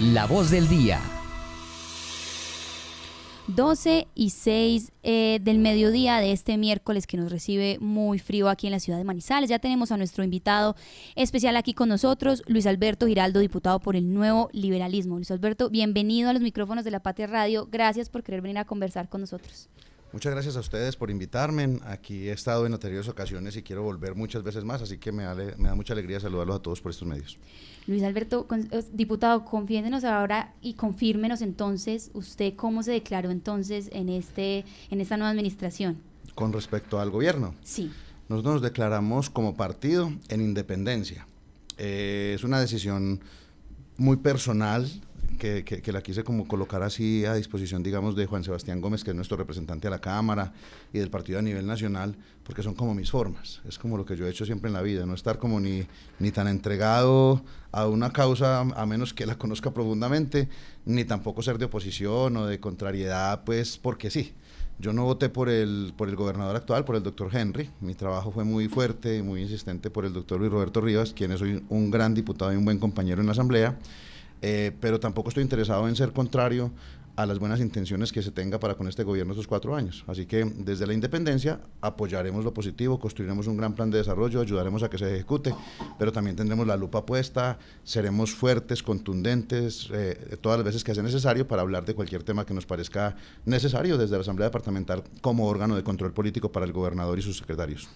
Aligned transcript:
La 0.00 0.26
voz 0.26 0.50
del 0.50 0.66
día. 0.66 0.98
12 3.48 4.08
y 4.14 4.30
6 4.30 4.92
eh, 5.02 5.40
del 5.42 5.58
mediodía 5.58 6.20
de 6.20 6.32
este 6.32 6.56
miércoles 6.56 7.06
que 7.06 7.18
nos 7.18 7.30
recibe 7.30 7.76
muy 7.82 8.18
frío 8.18 8.48
aquí 8.48 8.66
en 8.66 8.70
la 8.70 8.80
ciudad 8.80 8.98
de 8.98 9.04
Manizales. 9.04 9.50
Ya 9.50 9.58
tenemos 9.58 9.92
a 9.92 9.98
nuestro 9.98 10.24
invitado 10.24 10.74
especial 11.16 11.54
aquí 11.54 11.74
con 11.74 11.90
nosotros, 11.90 12.42
Luis 12.46 12.64
Alberto 12.64 13.06
Giraldo, 13.08 13.40
diputado 13.40 13.78
por 13.78 13.94
el 13.94 14.14
Nuevo 14.14 14.48
Liberalismo. 14.54 15.16
Luis 15.16 15.30
Alberto, 15.32 15.68
bienvenido 15.68 16.30
a 16.30 16.32
los 16.32 16.40
micrófonos 16.40 16.82
de 16.86 16.92
la 16.92 17.00
Patria 17.00 17.26
Radio. 17.26 17.68
Gracias 17.70 18.08
por 18.08 18.22
querer 18.22 18.40
venir 18.40 18.56
a 18.56 18.64
conversar 18.64 19.10
con 19.10 19.20
nosotros. 19.20 19.68
Muchas 20.12 20.32
gracias 20.32 20.56
a 20.56 20.60
ustedes 20.60 20.96
por 20.96 21.10
invitarme. 21.10 21.78
Aquí 21.84 22.30
he 22.30 22.32
estado 22.32 22.64
en 22.64 22.72
anteriores 22.72 23.08
ocasiones 23.08 23.54
y 23.56 23.62
quiero 23.62 23.82
volver 23.82 24.16
muchas 24.16 24.42
veces 24.42 24.64
más, 24.64 24.80
así 24.80 24.96
que 24.96 25.12
me, 25.12 25.24
me 25.58 25.68
da 25.68 25.74
mucha 25.74 25.92
alegría 25.92 26.18
saludarlos 26.18 26.56
a 26.56 26.62
todos 26.62 26.80
por 26.80 26.90
estos 26.90 27.06
medios. 27.06 27.38
Luis 27.90 28.04
Alberto, 28.04 28.46
diputado, 28.92 29.44
confiéndenos 29.44 30.04
ahora 30.04 30.54
y 30.62 30.74
confírmenos 30.74 31.42
entonces 31.42 32.12
usted 32.14 32.54
cómo 32.54 32.84
se 32.84 32.92
declaró 32.92 33.32
entonces 33.32 33.90
en, 33.92 34.08
este, 34.08 34.64
en 34.90 35.00
esta 35.00 35.16
nueva 35.16 35.30
administración. 35.30 35.98
Con 36.36 36.52
respecto 36.52 37.00
al 37.00 37.10
gobierno. 37.10 37.52
Sí. 37.64 37.90
Nosotros 38.28 38.54
nos 38.54 38.62
declaramos 38.62 39.28
como 39.28 39.56
partido 39.56 40.12
en 40.28 40.40
independencia. 40.40 41.26
Eh, 41.78 42.34
es 42.36 42.44
una 42.44 42.60
decisión 42.60 43.20
muy 43.96 44.18
personal 44.18 44.88
que, 45.40 45.92
la 45.92 46.02
quise 46.02 46.22
como 46.22 46.46
colocar 46.46 46.82
así 46.82 47.24
a 47.24 47.34
disposición, 47.34 47.82
digamos, 47.82 48.14
de 48.14 48.26
Juan 48.26 48.44
Sebastián 48.44 48.80
Gómez, 48.80 49.02
que 49.02 49.10
es 49.10 49.16
nuestro 49.16 49.36
representante 49.36 49.88
a 49.88 49.90
la 49.90 50.00
Cámara 50.00 50.52
y 50.92 50.98
del 50.98 51.10
partido 51.10 51.38
a 51.38 51.42
nivel 51.42 51.66
nacional, 51.66 52.14
porque 52.44 52.62
son 52.62 52.74
como 52.74 52.94
mis 52.94 53.10
formas, 53.10 53.60
es 53.66 53.78
como 53.78 53.96
lo 53.96 54.04
que 54.04 54.16
yo 54.16 54.26
he 54.26 54.30
hecho 54.30 54.44
siempre 54.44 54.68
en 54.68 54.74
la 54.74 54.82
vida, 54.82 55.06
no 55.06 55.14
estar 55.14 55.38
como 55.38 55.58
ni, 55.58 55.86
ni 56.18 56.30
tan 56.30 56.46
entregado 56.46 57.42
a 57.72 57.88
una 57.88 58.12
causa 58.12 58.60
a 58.60 58.86
menos 58.86 59.14
que 59.14 59.26
la 59.26 59.36
conozca 59.36 59.72
profundamente, 59.72 60.48
ni 60.84 61.04
tampoco 61.04 61.42
ser 61.42 61.58
de 61.58 61.64
oposición 61.64 62.36
o 62.36 62.46
de 62.46 62.60
contrariedad, 62.60 63.42
pues 63.44 63.78
porque 63.78 64.10
sí. 64.10 64.34
Yo 64.78 64.94
no 64.94 65.04
voté 65.04 65.28
por 65.28 65.50
el, 65.50 65.92
por 65.94 66.08
el 66.08 66.16
gobernador 66.16 66.56
actual, 66.56 66.86
por 66.86 66.96
el 66.96 67.02
doctor 67.02 67.28
Henry. 67.36 67.68
Mi 67.82 67.94
trabajo 67.94 68.30
fue 68.30 68.44
muy 68.44 68.66
fuerte 68.66 69.18
y 69.18 69.22
muy 69.22 69.42
insistente 69.42 69.90
por 69.90 70.06
el 70.06 70.14
doctor 70.14 70.40
Luis 70.40 70.50
Roberto 70.50 70.80
Rivas, 70.80 71.12
quien 71.12 71.32
es 71.32 71.42
hoy 71.42 71.62
un 71.68 71.90
gran 71.90 72.14
diputado 72.14 72.50
y 72.50 72.56
un 72.56 72.64
buen 72.64 72.78
compañero 72.78 73.20
en 73.20 73.26
la 73.26 73.32
Asamblea. 73.32 73.78
Eh, 74.42 74.72
pero 74.80 75.00
tampoco 75.00 75.28
estoy 75.28 75.42
interesado 75.42 75.86
en 75.88 75.96
ser 75.96 76.12
contrario 76.12 76.70
a 77.16 77.26
las 77.26 77.38
buenas 77.38 77.60
intenciones 77.60 78.12
que 78.12 78.22
se 78.22 78.30
tenga 78.30 78.58
para 78.58 78.74
con 78.74 78.88
este 78.88 79.04
gobierno 79.04 79.32
estos 79.32 79.46
cuatro 79.46 79.74
años. 79.74 80.04
Así 80.06 80.26
que 80.26 80.44
desde 80.44 80.86
la 80.86 80.94
independencia 80.94 81.60
apoyaremos 81.80 82.44
lo 82.44 82.54
positivo, 82.54 82.98
construiremos 82.98 83.46
un 83.46 83.56
gran 83.56 83.74
plan 83.74 83.90
de 83.90 83.98
desarrollo, 83.98 84.40
ayudaremos 84.40 84.82
a 84.82 84.88
que 84.88 84.96
se 84.96 85.14
ejecute, 85.14 85.54
pero 85.98 86.12
también 86.12 86.36
tendremos 86.36 86.66
la 86.66 86.76
lupa 86.76 87.04
puesta, 87.04 87.58
seremos 87.84 88.32
fuertes, 88.32 88.82
contundentes, 88.82 89.88
eh, 89.92 90.36
todas 90.40 90.58
las 90.58 90.64
veces 90.64 90.84
que 90.84 90.94
sea 90.94 91.02
necesario 91.02 91.46
para 91.46 91.62
hablar 91.62 91.84
de 91.84 91.94
cualquier 91.94 92.22
tema 92.22 92.46
que 92.46 92.54
nos 92.54 92.64
parezca 92.64 93.16
necesario 93.44 93.98
desde 93.98 94.14
la 94.14 94.22
Asamblea 94.22 94.48
Departamental 94.48 95.02
como 95.20 95.46
órgano 95.46 95.76
de 95.76 95.82
control 95.82 96.12
político 96.12 96.50
para 96.50 96.64
el 96.64 96.72
gobernador 96.72 97.18
y 97.18 97.22
sus 97.22 97.36
secretarios. 97.36 97.88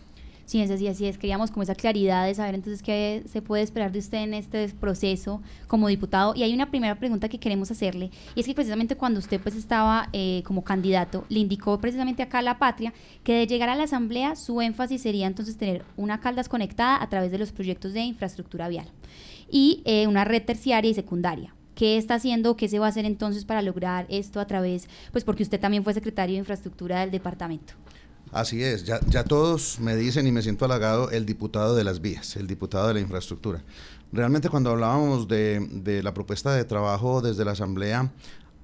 Sí, 0.47 0.61
es 0.61 0.71
así, 0.71 0.87
así 0.89 1.07
es. 1.07 1.17
Queríamos 1.17 1.51
como 1.51 1.63
esa 1.63 1.75
claridad 1.75 2.27
de 2.27 2.35
saber 2.35 2.55
entonces 2.55 2.83
qué 2.83 3.23
se 3.27 3.41
puede 3.41 3.63
esperar 3.63 3.93
de 3.93 3.99
usted 3.99 4.19
en 4.19 4.35
este 4.35 4.69
proceso 4.69 5.41
como 5.69 5.89
diputado. 5.89 6.35
Y 6.35 6.43
hay 6.43 6.53
una 6.53 6.71
primera 6.71 6.95
pregunta 6.97 7.29
que 7.29 7.39
queremos 7.39 7.71
hacerle, 7.71 8.11
y 8.35 8.41
es 8.41 8.47
que 8.47 8.55
precisamente 8.55 8.97
cuando 8.97 9.21
usted 9.21 9.41
pues 9.41 9.55
estaba 9.55 10.09
eh, 10.13 10.43
como 10.45 10.63
candidato, 10.63 11.25
le 11.29 11.41
indicó 11.41 11.81
precisamente 11.81 12.23
acá 12.23 12.39
a 12.39 12.43
la 12.43 12.59
patria 12.59 12.93
que 13.23 13.35
de 13.35 13.47
llegar 13.47 13.69
a 13.69 13.75
la 13.75 13.85
asamblea 13.85 14.37
su 14.37 14.61
énfasis 14.61 15.03
sería 15.03 15.27
entonces 15.27 15.57
tener 15.57 15.85
una 15.97 16.21
Caldas 16.21 16.49
conectada 16.49 17.03
a 17.03 17.09
través 17.09 17.31
de 17.33 17.39
los 17.39 17.53
proyectos 17.53 17.93
de 17.93 18.01
infraestructura 18.01 18.69
vial 18.69 18.87
y 19.51 19.83
eh, 19.85 20.07
una 20.07 20.25
red 20.25 20.43
terciaria 20.43 20.91
y 20.91 20.95
secundaria. 20.95 21.55
¿Qué 21.75 21.97
está 21.97 22.15
haciendo? 22.15 22.57
¿Qué 22.57 22.69
se 22.69 22.79
va 22.79 22.87
a 22.87 22.89
hacer 22.91 23.05
entonces 23.05 23.45
para 23.45 23.61
lograr 23.61 24.07
esto 24.09 24.41
a 24.41 24.47
través? 24.47 24.89
Pues 25.11 25.25
porque 25.25 25.43
usted 25.43 25.61
también 25.61 25.83
fue 25.83 25.93
secretario 25.93 26.35
de 26.35 26.39
infraestructura 26.39 27.01
del 27.01 27.11
departamento. 27.11 27.75
Así 28.35 28.65
es, 28.65 28.83
ya, 28.83 28.99
ya 29.07 29.23
todos 29.23 29.79
me 29.79 29.95
dicen 29.95 30.27
y 30.27 30.33
me 30.33 30.43
siento 30.43 30.65
halagado 30.65 31.09
el 31.13 31.25
diputado 31.25 31.77
de 31.77 31.85
las 31.85 32.01
vías, 32.01 32.35
el 32.35 32.49
diputado 32.49 32.89
de 32.89 32.95
la 32.95 32.99
infraestructura. 32.99 33.63
Realmente 34.11 34.49
cuando 34.49 34.71
hablábamos 34.71 35.29
de, 35.29 35.65
de 35.71 36.03
la 36.03 36.13
propuesta 36.13 36.53
de 36.53 36.65
trabajo 36.65 37.21
desde 37.21 37.45
la 37.45 37.53
Asamblea, 37.53 38.11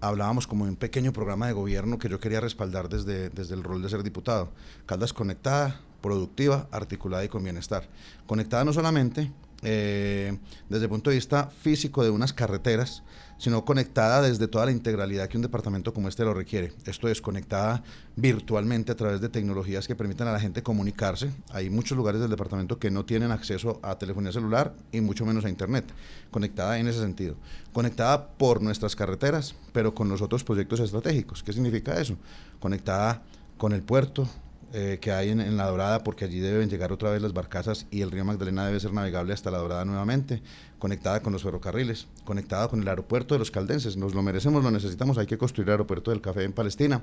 hablábamos 0.00 0.48
como 0.48 0.64
de 0.64 0.72
un 0.72 0.76
pequeño 0.76 1.12
programa 1.12 1.46
de 1.46 1.52
gobierno 1.52 2.00
que 2.00 2.08
yo 2.08 2.18
quería 2.18 2.40
respaldar 2.40 2.88
desde, 2.88 3.30
desde 3.30 3.54
el 3.54 3.62
rol 3.62 3.80
de 3.80 3.88
ser 3.88 4.02
diputado. 4.02 4.50
Caldas 4.86 5.12
conectada, 5.12 5.80
productiva, 6.00 6.66
articulada 6.72 7.24
y 7.24 7.28
con 7.28 7.44
bienestar. 7.44 7.88
Conectada 8.26 8.64
no 8.64 8.72
solamente 8.72 9.30
eh, 9.62 10.38
desde 10.68 10.84
el 10.84 10.90
punto 10.90 11.10
de 11.10 11.16
vista 11.16 11.50
físico 11.50 12.02
de 12.02 12.10
unas 12.10 12.32
carreteras, 12.32 13.02
sino 13.40 13.64
conectada 13.64 14.20
desde 14.20 14.48
toda 14.48 14.66
la 14.66 14.72
integralidad 14.72 15.28
que 15.28 15.38
un 15.38 15.42
departamento 15.42 15.94
como 15.94 16.08
este 16.08 16.24
lo 16.24 16.34
requiere. 16.34 16.74
Esto 16.84 17.08
es 17.08 17.22
conectada 17.22 17.82
virtualmente 18.14 18.92
a 18.92 18.96
través 18.96 19.22
de 19.22 19.30
tecnologías 19.30 19.88
que 19.88 19.96
permiten 19.96 20.28
a 20.28 20.32
la 20.32 20.40
gente 20.40 20.62
comunicarse. 20.62 21.30
Hay 21.50 21.70
muchos 21.70 21.96
lugares 21.96 22.20
del 22.20 22.28
departamento 22.28 22.78
que 22.78 22.90
no 22.90 23.06
tienen 23.06 23.30
acceso 23.30 23.80
a 23.82 23.98
telefonía 23.98 24.30
celular 24.30 24.74
y 24.92 25.00
mucho 25.00 25.24
menos 25.24 25.46
a 25.46 25.48
internet. 25.48 25.86
Conectada 26.30 26.78
en 26.78 26.88
ese 26.88 27.00
sentido. 27.00 27.36
Conectada 27.72 28.28
por 28.28 28.60
nuestras 28.60 28.94
carreteras, 28.94 29.54
pero 29.72 29.94
con 29.94 30.10
los 30.10 30.20
otros 30.20 30.44
proyectos 30.44 30.80
estratégicos. 30.80 31.42
¿Qué 31.42 31.54
significa 31.54 31.98
eso? 31.98 32.16
Conectada 32.60 33.22
con 33.56 33.72
el 33.72 33.82
puerto, 33.82 34.28
eh, 34.72 34.98
que 35.00 35.10
hay 35.10 35.30
en, 35.30 35.56
La 35.56 35.66
Dorada, 35.66 36.04
porque 36.04 36.24
allí 36.24 36.38
deben 36.38 36.70
llegar 36.70 36.92
otra 36.92 37.10
vez 37.10 37.20
las 37.20 37.32
barcazas 37.32 37.86
y 37.90 38.02
el 38.02 38.10
río 38.10 38.24
Magdalena 38.24 38.66
debe 38.66 38.78
ser 38.78 38.92
navegable 38.92 39.32
hasta 39.32 39.50
La 39.50 39.58
Dorada 39.58 39.84
nuevamente, 39.84 40.42
conectada 40.78 41.22
con 41.22 41.32
los 41.32 41.42
ferrocarriles, 41.42 42.06
conectada 42.24 42.68
con 42.68 42.80
el 42.80 42.88
aeropuerto 42.88 43.34
de 43.34 43.40
los 43.40 43.50
caldenses, 43.50 43.96
nos 43.96 44.14
lo 44.14 44.22
merecemos, 44.22 44.62
lo 44.62 44.70
necesitamos, 44.70 45.18
hay 45.18 45.26
que 45.26 45.38
construir 45.38 45.68
el 45.68 45.72
aeropuerto 45.72 46.12
del 46.12 46.20
café 46.20 46.44
en 46.44 46.52
Palestina, 46.52 47.02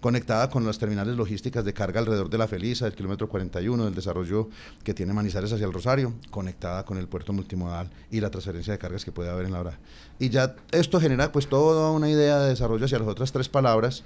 conectada 0.00 0.50
con 0.50 0.66
las 0.66 0.78
terminales 0.78 1.16
logísticas 1.16 1.64
de 1.64 1.72
carga 1.72 2.00
alrededor 2.00 2.30
de 2.30 2.38
la 2.38 2.48
Felisa, 2.48 2.84
del 2.84 2.94
kilómetro 2.94 3.28
41, 3.28 3.84
del 3.84 3.94
desarrollo 3.94 4.48
que 4.82 4.92
tiene 4.92 5.12
Manizales 5.12 5.52
hacia 5.52 5.66
el 5.66 5.72
Rosario, 5.72 6.14
conectada 6.30 6.84
con 6.84 6.98
el 6.98 7.06
puerto 7.06 7.32
multimodal 7.32 7.90
y 8.10 8.20
la 8.20 8.30
transferencia 8.30 8.72
de 8.72 8.78
cargas 8.78 9.04
que 9.04 9.12
puede 9.12 9.30
haber 9.30 9.46
en 9.46 9.52
La 9.52 9.58
Dorada. 9.58 9.78
Y 10.18 10.30
ya 10.30 10.56
esto 10.72 11.00
genera 11.00 11.32
pues 11.32 11.48
toda 11.48 11.92
una 11.92 12.10
idea 12.10 12.40
de 12.40 12.48
desarrollo 12.48 12.84
hacia 12.84 12.98
las 12.98 13.08
otras 13.08 13.32
tres 13.32 13.48
palabras 13.48 14.04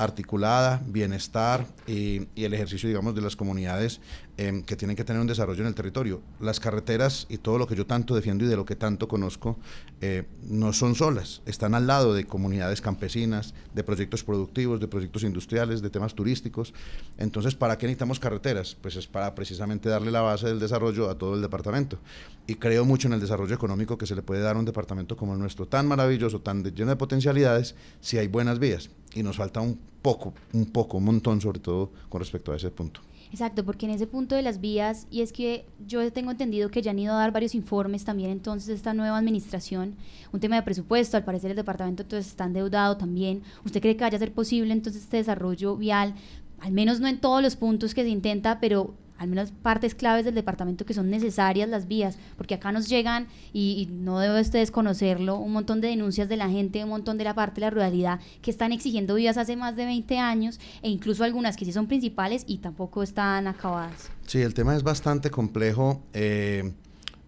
articulada, 0.00 0.82
bienestar 0.86 1.66
y, 1.86 2.28
el 2.34 2.54
ejercicio, 2.54 2.88
digamos, 2.88 3.14
de 3.14 3.20
las 3.20 3.36
comunidades 3.36 4.00
em, 4.40 4.62
que 4.62 4.74
tienen 4.74 4.96
que 4.96 5.04
tener 5.04 5.20
un 5.20 5.26
desarrollo 5.26 5.60
en 5.60 5.66
el 5.66 5.74
territorio. 5.74 6.22
Las 6.40 6.60
carreteras 6.60 7.26
y 7.28 7.36
todo 7.36 7.58
lo 7.58 7.66
que 7.66 7.76
yo 7.76 7.84
tanto 7.84 8.14
defiendo 8.14 8.42
y 8.46 8.48
de 8.48 8.56
lo 8.56 8.64
que 8.64 8.74
tanto 8.74 9.06
conozco 9.06 9.58
eh, 10.00 10.24
no 10.48 10.72
son 10.72 10.94
solas, 10.94 11.42
están 11.44 11.74
al 11.74 11.86
lado 11.86 12.14
de 12.14 12.24
comunidades 12.24 12.80
campesinas, 12.80 13.52
de 13.74 13.84
proyectos 13.84 14.24
productivos, 14.24 14.80
de 14.80 14.88
proyectos 14.88 15.24
industriales, 15.24 15.82
de 15.82 15.90
temas 15.90 16.14
turísticos. 16.14 16.72
Entonces, 17.18 17.54
¿para 17.54 17.76
qué 17.76 17.84
necesitamos 17.84 18.18
carreteras? 18.18 18.78
Pues 18.80 18.96
es 18.96 19.06
para 19.06 19.34
precisamente 19.34 19.90
darle 19.90 20.10
la 20.10 20.22
base 20.22 20.46
del 20.46 20.58
desarrollo 20.58 21.10
a 21.10 21.18
todo 21.18 21.34
el 21.34 21.42
departamento. 21.42 21.98
Y 22.46 22.54
creo 22.54 22.86
mucho 22.86 23.08
en 23.08 23.12
el 23.12 23.20
desarrollo 23.20 23.54
económico 23.54 23.98
que 23.98 24.06
se 24.06 24.14
le 24.14 24.22
puede 24.22 24.40
dar 24.40 24.56
a 24.56 24.58
un 24.58 24.64
departamento 24.64 25.18
como 25.18 25.34
el 25.34 25.38
nuestro, 25.38 25.68
tan 25.68 25.86
maravilloso, 25.86 26.40
tan 26.40 26.64
lleno 26.64 26.88
de 26.88 26.96
potencialidades, 26.96 27.74
si 28.00 28.16
hay 28.16 28.28
buenas 28.28 28.58
vías. 28.58 28.88
Y 29.12 29.22
nos 29.22 29.36
falta 29.36 29.60
un 29.60 29.78
poco, 30.00 30.32
un 30.54 30.64
poco, 30.64 30.96
un 30.96 31.04
montón 31.04 31.42
sobre 31.42 31.60
todo 31.60 31.92
con 32.08 32.20
respecto 32.20 32.52
a 32.52 32.56
ese 32.56 32.70
punto. 32.70 33.02
Exacto, 33.32 33.64
porque 33.64 33.86
en 33.86 33.92
ese 33.92 34.08
punto 34.08 34.34
de 34.34 34.42
las 34.42 34.60
vías, 34.60 35.06
y 35.08 35.20
es 35.20 35.32
que 35.32 35.64
yo 35.86 36.12
tengo 36.12 36.32
entendido 36.32 36.70
que 36.70 36.82
ya 36.82 36.90
han 36.90 36.98
ido 36.98 37.14
a 37.14 37.18
dar 37.18 37.30
varios 37.30 37.54
informes 37.54 38.04
también 38.04 38.30
entonces 38.30 38.68
esta 38.70 38.92
nueva 38.92 39.18
administración, 39.18 39.94
un 40.32 40.40
tema 40.40 40.56
de 40.56 40.62
presupuesto, 40.62 41.16
al 41.16 41.24
parecer 41.24 41.50
el 41.52 41.56
departamento 41.56 42.02
entonces 42.02 42.26
está 42.26 42.44
endeudado 42.44 42.96
también. 42.96 43.42
¿Usted 43.64 43.80
cree 43.80 43.96
que 43.96 44.02
vaya 44.02 44.16
a 44.16 44.20
ser 44.20 44.32
posible 44.32 44.72
entonces 44.72 45.02
este 45.02 45.18
desarrollo 45.18 45.76
vial? 45.76 46.14
Al 46.58 46.72
menos 46.72 46.98
no 46.98 47.06
en 47.06 47.20
todos 47.20 47.40
los 47.40 47.54
puntos 47.54 47.94
que 47.94 48.02
se 48.02 48.08
intenta, 48.08 48.58
pero 48.58 48.94
al 49.20 49.28
menos 49.28 49.52
partes 49.52 49.94
claves 49.94 50.24
del 50.24 50.34
departamento 50.34 50.86
que 50.86 50.94
son 50.94 51.10
necesarias 51.10 51.68
las 51.68 51.86
vías, 51.86 52.16
porque 52.38 52.54
acá 52.54 52.72
nos 52.72 52.88
llegan, 52.88 53.28
y, 53.52 53.86
no 53.92 54.18
debe 54.18 54.40
usted 54.40 54.60
desconocerlo, 54.60 55.36
un 55.36 55.52
montón 55.52 55.82
de 55.82 55.88
denuncias 55.88 56.30
de 56.30 56.38
la 56.38 56.48
gente, 56.48 56.82
un 56.82 56.88
montón 56.88 57.18
de 57.18 57.24
la 57.24 57.34
parte 57.34 57.56
de 57.56 57.66
la 57.66 57.70
ruralidad 57.70 58.18
que 58.40 58.50
están 58.50 58.72
exigiendo 58.72 59.14
vías 59.16 59.36
hace 59.36 59.56
más 59.56 59.76
de 59.76 59.84
20 59.84 60.16
años, 60.18 60.58
e 60.80 60.88
incluso 60.88 61.22
algunas 61.22 61.58
que 61.58 61.66
sí 61.66 61.72
son 61.72 61.86
principales 61.86 62.44
y 62.46 62.58
tampoco 62.58 63.02
están 63.02 63.46
acabadas. 63.46 64.10
Sí, 64.26 64.40
el 64.40 64.54
tema 64.54 64.74
es 64.74 64.82
bastante 64.82 65.30
complejo. 65.30 66.02
Eh, 66.14 66.72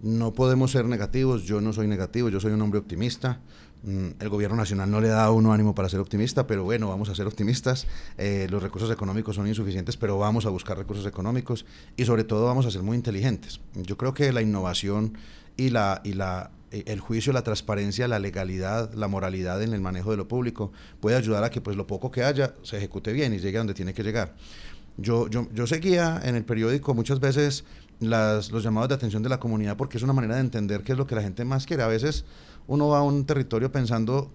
no 0.01 0.33
podemos 0.33 0.71
ser 0.71 0.87
negativos, 0.87 1.45
yo 1.45 1.61
no 1.61 1.75
soy 1.75 1.89
negativo, 1.89 2.31
yo 2.31 2.41
soy 2.41 2.53
un 2.53 2.63
hombre 2.63 2.81
optimista. 2.81 3.39
Mm, 3.85 4.11
el 4.21 4.29
gobierno 4.29 4.57
nacional 4.57 4.91
no 4.91 5.01
le 5.01 5.09
da 5.09 5.25
a 5.25 5.31
uno 5.33 5.53
ánimo 5.53 5.75
para 5.75 5.89
ser 5.89 5.99
optimista, 5.99 6.47
pero 6.47 6.63
bueno, 6.63 6.89
vamos 6.89 7.09
a 7.09 7.15
ser 7.15 7.27
optimistas. 7.27 7.87
Eh, 8.17 8.47
los 8.51 8.63
recursos 8.63 8.91
económicos 8.91 9.35
son 9.37 9.47
insuficientes, 9.49 9.97
pero 9.97 10.19
vamos 10.19 10.47
a 10.47 10.51
buscar 10.51 10.79
recursos 10.79 11.05
económicos 11.07 11.67
y 11.97 12.05
sobre 12.05 12.25
todo 12.25 12.47
vamos 12.47 12.65
a 12.67 12.71
ser 12.71 12.83
muy 12.83 12.97
inteligentes. 12.97 13.61
Yo 13.75 13.97
creo 13.97 14.15
que 14.15 14.33
la 14.33 14.41
innovación 14.41 15.19
y, 15.57 15.71
la, 15.71 16.01
y 16.05 16.13
la, 16.13 16.51
eh, 16.71 16.85
el 16.87 17.01
juicio, 17.01 17.33
la 17.33 17.43
transparencia, 17.43 18.07
la 18.07 18.21
legalidad, 18.21 18.95
la 18.95 19.09
moralidad 19.09 19.61
en 19.63 19.73
el 19.73 19.81
manejo 19.81 20.13
de 20.13 20.17
lo 20.17 20.29
público 20.29 20.73
puede 21.01 21.17
ayudar 21.17 21.43
a 21.43 21.51
que 21.51 21.61
pues, 21.61 21.77
lo 21.77 21.87
poco 21.87 22.13
que 22.13 22.23
haya 22.23 22.55
se 22.63 22.77
ejecute 22.77 23.13
bien 23.13 23.35
y 23.35 23.39
llegue 23.39 23.57
a 23.57 23.61
donde 23.61 23.75
tiene 23.75 23.95
que 23.95 24.05
llegar. 24.05 24.35
Yo, 24.97 25.29
yo, 25.29 25.49
yo 25.53 25.67
seguía 25.67 26.21
en 26.23 26.37
el 26.37 26.45
periódico 26.45 26.95
muchas 26.95 27.19
veces 27.19 27.65
las, 27.99 28.51
los 28.51 28.63
llamados 28.63 28.91
de 28.91 28.95
atención 28.95 29.23
de 29.23 29.29
la 29.29 29.41
comunidad 29.41 29.77
porque 29.77 29.97
es 29.97 30.03
una 30.03 30.13
manera 30.13 30.35
de 30.35 30.43
entender 30.43 30.83
qué 30.83 30.93
es 30.93 30.99
lo 30.99 31.07
que 31.07 31.15
la 31.15 31.23
gente 31.23 31.45
más 31.45 31.67
quiere. 31.67 31.83
A 31.83 31.89
veces 31.89 32.25
uno 32.67 32.89
va 32.89 32.99
a 32.99 33.03
un 33.03 33.25
territorio 33.25 33.71
pensando 33.71 34.31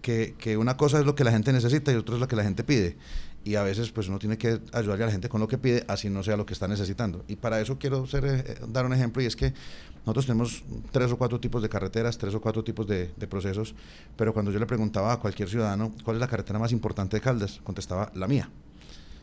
que, 0.00 0.34
que, 0.38 0.56
una 0.56 0.76
cosa 0.76 0.98
es 0.98 1.06
lo 1.06 1.14
que 1.14 1.24
la 1.24 1.30
gente 1.30 1.52
necesita 1.52 1.92
y 1.92 1.96
otra 1.96 2.16
es 2.16 2.20
lo 2.20 2.28
que 2.28 2.36
la 2.36 2.42
gente 2.42 2.64
pide. 2.64 2.96
Y 3.44 3.56
a 3.56 3.62
veces 3.62 3.90
pues 3.90 4.08
uno 4.08 4.18
tiene 4.18 4.38
que 4.38 4.60
ayudarle 4.72 5.04
a 5.04 5.06
la 5.06 5.12
gente 5.12 5.28
con 5.28 5.40
lo 5.40 5.48
que 5.48 5.58
pide, 5.58 5.84
así 5.88 6.08
no 6.08 6.22
sea 6.22 6.36
lo 6.36 6.46
que 6.46 6.52
está 6.52 6.68
necesitando. 6.68 7.24
Y 7.26 7.36
para 7.36 7.60
eso 7.60 7.78
quiero 7.78 8.06
ser, 8.06 8.24
eh, 8.24 8.56
dar 8.68 8.86
un 8.86 8.92
ejemplo 8.92 9.22
y 9.22 9.26
es 9.26 9.34
que 9.34 9.52
nosotros 10.04 10.26
tenemos 10.26 10.62
tres 10.90 11.10
o 11.10 11.18
cuatro 11.18 11.40
tipos 11.40 11.62
de 11.62 11.68
carreteras, 11.68 12.18
tres 12.18 12.34
o 12.34 12.40
cuatro 12.40 12.62
tipos 12.62 12.86
de, 12.86 13.10
de, 13.16 13.26
procesos, 13.26 13.74
pero 14.16 14.32
cuando 14.32 14.50
yo 14.50 14.58
le 14.58 14.66
preguntaba 14.66 15.12
a 15.12 15.18
cualquier 15.18 15.48
ciudadano 15.48 15.92
cuál 16.04 16.16
es 16.16 16.20
la 16.20 16.28
carretera 16.28 16.58
más 16.58 16.72
importante 16.72 17.16
de 17.16 17.20
Caldas, 17.20 17.60
contestaba 17.64 18.10
la 18.14 18.28
mía. 18.28 18.48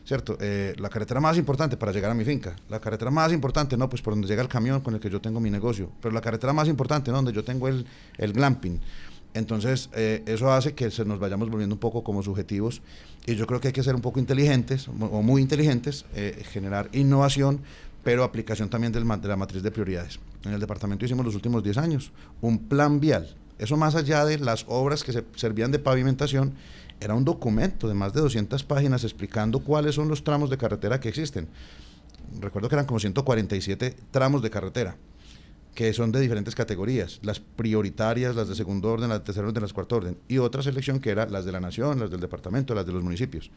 ¿Cierto? 0.04 0.36
Eh, 0.40 0.74
la 0.78 0.88
carretera 0.88 1.20
más 1.20 1.36
importante 1.36 1.76
para 1.76 1.92
llegar 1.92 2.10
a 2.10 2.14
mi 2.14 2.24
finca. 2.24 2.56
La 2.68 2.80
carretera 2.80 3.10
más 3.10 3.32
importante, 3.32 3.76
no, 3.76 3.88
pues 3.88 4.02
por 4.02 4.14
donde 4.14 4.26
llega 4.26 4.42
el 4.42 4.48
camión 4.48 4.80
con 4.80 4.94
el 4.94 5.00
que 5.00 5.10
yo 5.10 5.20
tengo 5.20 5.40
mi 5.40 5.50
negocio. 5.50 5.90
Pero 6.00 6.12
la 6.12 6.20
carretera 6.20 6.52
más 6.52 6.68
importante, 6.68 7.10
¿no? 7.10 7.18
donde 7.18 7.32
yo 7.32 7.44
tengo 7.44 7.68
el, 7.68 7.86
el 8.18 8.32
glamping. 8.32 8.80
Entonces, 9.34 9.90
eh, 9.94 10.22
eso 10.26 10.52
hace 10.52 10.74
que 10.74 10.90
se 10.90 11.04
nos 11.04 11.20
vayamos 11.20 11.48
volviendo 11.48 11.74
un 11.74 11.78
poco 11.78 12.02
como 12.02 12.22
subjetivos 12.22 12.82
y 13.26 13.36
yo 13.36 13.46
creo 13.46 13.60
que 13.60 13.68
hay 13.68 13.72
que 13.72 13.82
ser 13.82 13.94
un 13.94 14.00
poco 14.00 14.18
inteligentes 14.18 14.88
o 14.88 15.22
muy 15.22 15.40
inteligentes, 15.40 16.04
eh, 16.14 16.42
generar 16.50 16.88
innovación, 16.92 17.60
pero 18.02 18.24
aplicación 18.24 18.68
también 18.68 18.92
del, 18.92 19.06
de 19.06 19.28
la 19.28 19.36
matriz 19.36 19.62
de 19.62 19.70
prioridades. 19.70 20.18
En 20.44 20.52
el 20.52 20.60
departamento 20.60 21.04
hicimos 21.04 21.24
los 21.24 21.34
últimos 21.34 21.62
10 21.62 21.78
años 21.78 22.12
un 22.40 22.58
plan 22.58 22.98
vial. 22.98 23.36
Eso 23.58 23.76
más 23.76 23.94
allá 23.94 24.24
de 24.24 24.38
las 24.38 24.64
obras 24.68 25.04
que 25.04 25.12
se 25.12 25.22
servían 25.36 25.70
de 25.70 25.78
pavimentación, 25.78 26.54
era 27.00 27.14
un 27.14 27.24
documento 27.24 27.88
de 27.88 27.94
más 27.94 28.12
de 28.12 28.20
200 28.20 28.62
páginas 28.64 29.04
explicando 29.04 29.60
cuáles 29.60 29.94
son 29.94 30.08
los 30.08 30.22
tramos 30.22 30.50
de 30.50 30.58
carretera 30.58 31.00
que 31.00 31.08
existen. 31.08 31.48
Recuerdo 32.40 32.68
que 32.68 32.74
eran 32.76 32.86
como 32.86 33.00
147 33.00 33.96
tramos 34.10 34.42
de 34.42 34.50
carretera 34.50 34.96
que 35.74 35.92
son 35.92 36.12
de 36.12 36.20
diferentes 36.20 36.54
categorías, 36.54 37.20
las 37.22 37.40
prioritarias, 37.40 38.34
las 38.34 38.48
de 38.48 38.54
segundo 38.54 38.90
orden, 38.90 39.08
las 39.08 39.20
de 39.20 39.24
tercer 39.24 39.44
orden, 39.44 39.62
las 39.62 39.70
de 39.70 39.74
cuarto 39.74 39.96
orden, 39.96 40.18
y 40.28 40.38
otra 40.38 40.62
selección 40.62 41.00
que 41.00 41.10
era 41.10 41.26
las 41.26 41.44
de 41.44 41.52
la 41.52 41.60
nación, 41.60 42.00
las 42.00 42.10
del 42.10 42.20
departamento, 42.20 42.74
las 42.74 42.86
de 42.86 42.92
los 42.92 43.02
municipios. 43.02 43.50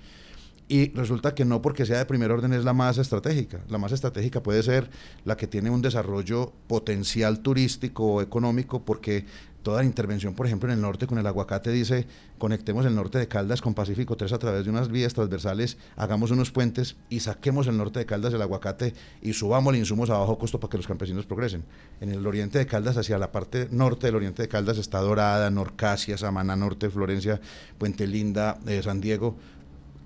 Y 0.69 0.92
resulta 0.94 1.36
que 1.36 1.44
no 1.44 1.62
porque 1.62 1.86
sea 1.86 1.98
de 1.98 2.06
primer 2.06 2.31
orden 2.31 2.54
es 2.54 2.63
la 2.63 2.72
más 2.72 2.98
estratégica. 2.98 3.62
La 3.68 3.78
más 3.78 3.92
estratégica 3.92 4.42
puede 4.42 4.63
ser 4.63 4.90
la 5.25 5.36
que 5.36 5.48
tiene 5.48 5.69
un 5.69 5.81
desarrollo 5.81 6.54
potencial 6.68 7.42
turístico 7.42 8.06
o 8.06 8.22
económico 8.22 8.86
porque 8.86 9.25
toda 9.63 9.80
la 9.80 9.86
intervención, 9.86 10.36
por 10.36 10.45
ejemplo, 10.45 10.69
en 10.69 10.75
el 10.75 10.81
norte 10.81 11.07
con 11.07 11.18
el 11.18 11.25
aguacate 11.25 11.71
dice, 11.71 12.06
conectemos 12.38 12.86
el 12.86 12.94
norte 12.94 13.18
de 13.18 13.27
Caldas 13.27 13.62
con 13.62 13.74
Pacífico 13.74 14.18
3 14.18 14.33
a 14.33 14.38
través 14.38 14.65
de 14.65 14.69
unas 14.69 14.89
vías 14.89 15.13
transversales, 15.13 15.77
hagamos 15.95 16.31
unos 16.31 16.51
puentes 16.51 16.98
y 17.10 17.21
saquemos 17.21 17.68
el 17.68 17.77
norte 17.77 18.00
de 18.00 18.06
Caldas 18.06 18.33
del 18.33 18.42
aguacate 18.42 18.94
y 19.21 19.33
subamos 19.33 19.75
insumos 19.75 20.10
a 20.10 20.18
bajo 20.18 20.38
costo 20.38 20.60
para 20.60 20.69
que 20.69 20.77
los 20.77 20.88
campesinos 20.88 21.25
progresen. 21.25 21.63
En 22.01 22.10
el 22.10 22.27
oriente 22.27 22.60
de 22.60 22.68
Caldas, 22.68 22.98
hacia 22.98 23.18
la 23.18 23.31
parte 23.31 23.68
norte 23.71 24.07
del 24.07 24.18
oriente 24.18 24.42
de 24.42 24.48
Caldas, 24.50 24.77
está 24.77 25.00
Dorada, 25.00 25.50
Norcasia, 25.50 26.18
Samana 26.18 26.56
Norte, 26.56 26.89
Florencia, 26.89 27.39
Puente 27.77 28.06
Linda, 28.06 28.59
eh, 28.68 28.81
San 28.83 29.00
Diego, 29.00 29.38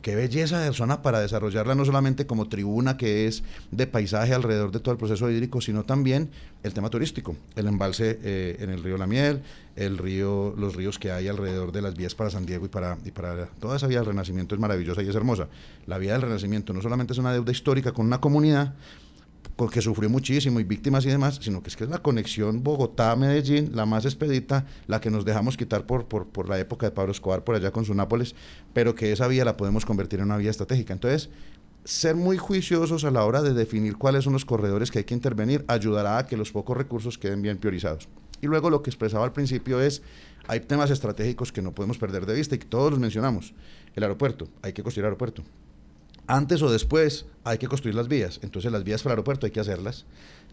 qué 0.01 0.15
belleza 0.15 0.59
de 0.59 0.73
zona 0.73 1.01
para 1.01 1.19
desarrollarla 1.19 1.75
no 1.75 1.85
solamente 1.85 2.25
como 2.25 2.47
tribuna 2.47 2.97
que 2.97 3.27
es 3.27 3.43
de 3.71 3.87
paisaje 3.87 4.33
alrededor 4.33 4.71
de 4.71 4.79
todo 4.79 4.91
el 4.91 4.97
proceso 4.97 5.29
hídrico, 5.29 5.61
sino 5.61 5.83
también 5.83 6.29
el 6.63 6.73
tema 6.73 6.89
turístico, 6.89 7.35
el 7.55 7.67
embalse 7.67 8.19
eh, 8.23 8.57
en 8.59 8.69
el 8.69 8.83
río 8.83 8.97
La 8.97 9.07
Miel, 9.07 9.41
el 9.75 9.97
río, 9.97 10.53
los 10.57 10.75
ríos 10.75 10.99
que 10.99 11.11
hay 11.11 11.27
alrededor 11.27 11.71
de 11.71 11.81
las 11.81 11.95
vías 11.95 12.15
para 12.15 12.29
San 12.29 12.45
Diego 12.45 12.65
y 12.65 12.69
para, 12.69 12.97
y 13.05 13.11
para 13.11 13.47
toda 13.59 13.77
esa 13.77 13.87
vía 13.87 13.99
del 13.99 14.07
Renacimiento 14.07 14.55
es 14.55 14.61
maravillosa 14.61 15.01
y 15.03 15.09
es 15.09 15.15
hermosa. 15.15 15.47
La 15.85 15.97
vía 15.97 16.13
del 16.13 16.23
Renacimiento 16.23 16.73
no 16.73 16.81
solamente 16.81 17.13
es 17.13 17.19
una 17.19 17.33
deuda 17.33 17.51
histórica 17.51 17.91
con 17.91 18.05
una 18.05 18.19
comunidad, 18.19 18.73
porque 19.57 19.81
sufrió 19.81 20.09
muchísimo 20.09 20.59
y 20.59 20.63
víctimas 20.63 21.05
y 21.05 21.09
demás, 21.09 21.39
sino 21.41 21.61
que 21.61 21.69
es 21.69 21.75
que 21.75 21.83
es 21.83 21.89
la 21.89 21.97
conexión 21.97 22.63
Bogotá-Medellín, 22.63 23.71
la 23.75 23.87
más 23.87 24.05
expedita, 24.05 24.65
la 24.85 25.01
que 25.01 25.09
nos 25.09 25.25
dejamos 25.25 25.57
quitar 25.57 25.85
por, 25.85 26.05
por, 26.05 26.27
por, 26.27 26.47
la 26.47 26.59
época 26.59 26.85
de 26.85 26.91
Pablo 26.91 27.11
Escobar, 27.11 27.43
por 27.43 27.55
allá 27.55 27.71
con 27.71 27.83
su 27.83 27.95
Nápoles, 27.95 28.35
pero 28.73 28.93
que 28.93 29.11
esa 29.11 29.27
vía 29.27 29.43
la 29.43 29.57
podemos 29.57 29.83
convertir 29.83 30.19
en 30.19 30.25
una 30.25 30.37
vía 30.37 30.51
estratégica. 30.51 30.93
Entonces, 30.93 31.31
ser 31.83 32.15
muy 32.15 32.37
juiciosos 32.37 33.03
a 33.03 33.09
la 33.09 33.25
hora 33.25 33.41
de 33.41 33.53
definir 33.53 33.97
cuáles 33.97 34.25
son 34.25 34.33
los 34.33 34.45
corredores 34.45 34.91
que 34.91 34.99
hay 34.99 35.05
que 35.05 35.15
intervenir 35.15 35.65
ayudará 35.67 36.19
a 36.19 36.27
que 36.27 36.37
los 36.37 36.51
pocos 36.51 36.77
recursos 36.77 37.17
queden 37.17 37.41
bien 37.41 37.57
priorizados. 37.57 38.07
Y 38.41 38.45
luego 38.45 38.69
lo 38.69 38.83
que 38.83 38.91
expresaba 38.91 39.25
al 39.25 39.33
principio 39.33 39.81
es, 39.81 40.03
hay 40.47 40.59
temas 40.59 40.91
estratégicos 40.91 41.51
que 41.51 41.63
no 41.63 41.73
podemos 41.73 41.97
perder 41.97 42.27
de 42.27 42.35
vista 42.35 42.53
y 42.53 42.59
que 42.59 42.67
todos 42.67 42.91
los 42.91 42.99
mencionamos. 42.99 43.55
El 43.95 44.03
aeropuerto, 44.03 44.47
hay 44.61 44.73
que 44.73 44.83
construir 44.83 45.05
aeropuerto 45.05 45.43
antes 46.27 46.61
o 46.61 46.69
después 46.69 47.25
hay 47.43 47.57
que 47.57 47.67
construir 47.67 47.95
las 47.95 48.07
vías. 48.07 48.39
Entonces 48.43 48.71
las 48.71 48.83
vías 48.83 49.01
para 49.01 49.13
el 49.13 49.17
aeropuerto 49.17 49.45
hay 49.45 49.51
que 49.51 49.59
hacerlas. 49.59 50.05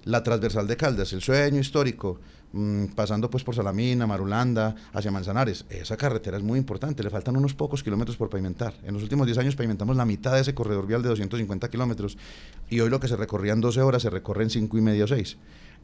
La 0.05 0.23
transversal 0.23 0.67
de 0.67 0.77
Caldas, 0.77 1.13
el 1.13 1.23
sueño 1.23 1.61
histórico, 1.61 2.21
mm, 2.53 2.87
pasando 2.95 3.31
pues 3.31 3.43
por 3.43 3.55
Salamina, 3.55 4.07
Marulanda, 4.07 4.75
hacia 4.93 5.11
Manzanares. 5.11 5.65
Esa 5.71 5.97
carretera 5.97 6.37
es 6.37 6.43
muy 6.43 6.59
importante, 6.59 7.03
le 7.03 7.11
faltan 7.11 7.37
unos 7.37 7.55
pocos 7.55 7.83
kilómetros 7.83 8.17
por 8.17 8.29
pavimentar. 8.29 8.75
En 8.85 8.95
los 8.95 9.03
últimos 9.03 9.27
10 9.27 9.39
años 9.39 9.57
pavimentamos 9.57 9.97
la 9.97 10.05
mitad 10.05 10.35
de 10.35 10.41
ese 10.41 10.55
corredor 10.55 10.87
vial 10.87 11.03
de 11.03 11.09
250 11.09 11.69
kilómetros 11.71 12.17
y 12.71 12.81
hoy 12.81 12.91
lo 12.91 13.01
que 13.01 13.09
se 13.09 13.17
recorría 13.17 13.55
en 13.55 13.61
12 13.61 13.81
horas 13.81 14.03
se 14.03 14.11
recorre 14.11 14.45
en 14.45 14.51
5 14.51 14.79
y 14.79 14.81
medio 14.81 15.05
o 15.05 15.09
6. 15.09 15.37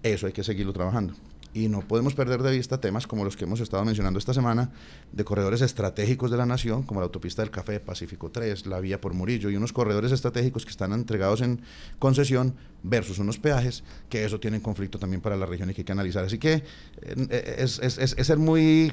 Eso 0.02 0.26
hay 0.26 0.32
que 0.32 0.44
seguirlo 0.44 0.72
trabajando 0.72 1.14
y 1.52 1.69
no 1.69 1.81
podemos 1.81 2.14
perder 2.14 2.43
de 2.43 2.52
vista 2.52 2.81
temas 2.81 3.06
como 3.06 3.25
los 3.25 3.37
que 3.37 3.44
hemos 3.44 3.61
estado 3.61 3.85
mencionando 3.85 4.19
esta 4.19 4.35
semana 4.35 4.70
de 5.12 5.25
corredores 5.25 5.61
estratégicos 5.61 6.31
de 6.31 6.37
la 6.37 6.47
nación, 6.47 6.82
como 6.85 7.00
la 7.00 7.05
autopista 7.05 7.43
del 7.43 7.50
Café, 7.50 7.81
Pacífico 7.81 8.31
3, 8.31 8.67
la 8.67 8.81
vía 8.81 9.00
por 9.00 9.14
Murillo 9.14 9.50
y 9.50 9.56
unos 9.56 9.73
corredores 9.73 10.12
estratégicos 10.12 10.64
que 10.64 10.70
están 10.70 10.93
entregados 10.93 11.41
en 11.41 11.61
concesión 11.99 12.55
versus 12.82 13.19
unos 13.19 13.38
peajes, 13.38 13.85
que 14.08 14.25
eso 14.25 14.38
tiene 14.38 14.62
conflicto 14.62 14.99
también 14.99 15.20
para 15.20 15.37
la 15.37 15.47
región 15.47 15.70
y 15.70 15.75
que 15.75 15.81
hay 15.81 15.85
que 15.85 15.93
analizar. 15.93 16.25
Así 16.25 16.38
que 16.38 16.62
eh, 17.02 17.56
es, 17.58 17.79
es, 17.81 17.99
es, 17.99 18.14
es 18.17 18.26
ser 18.26 18.38
muy 18.38 18.93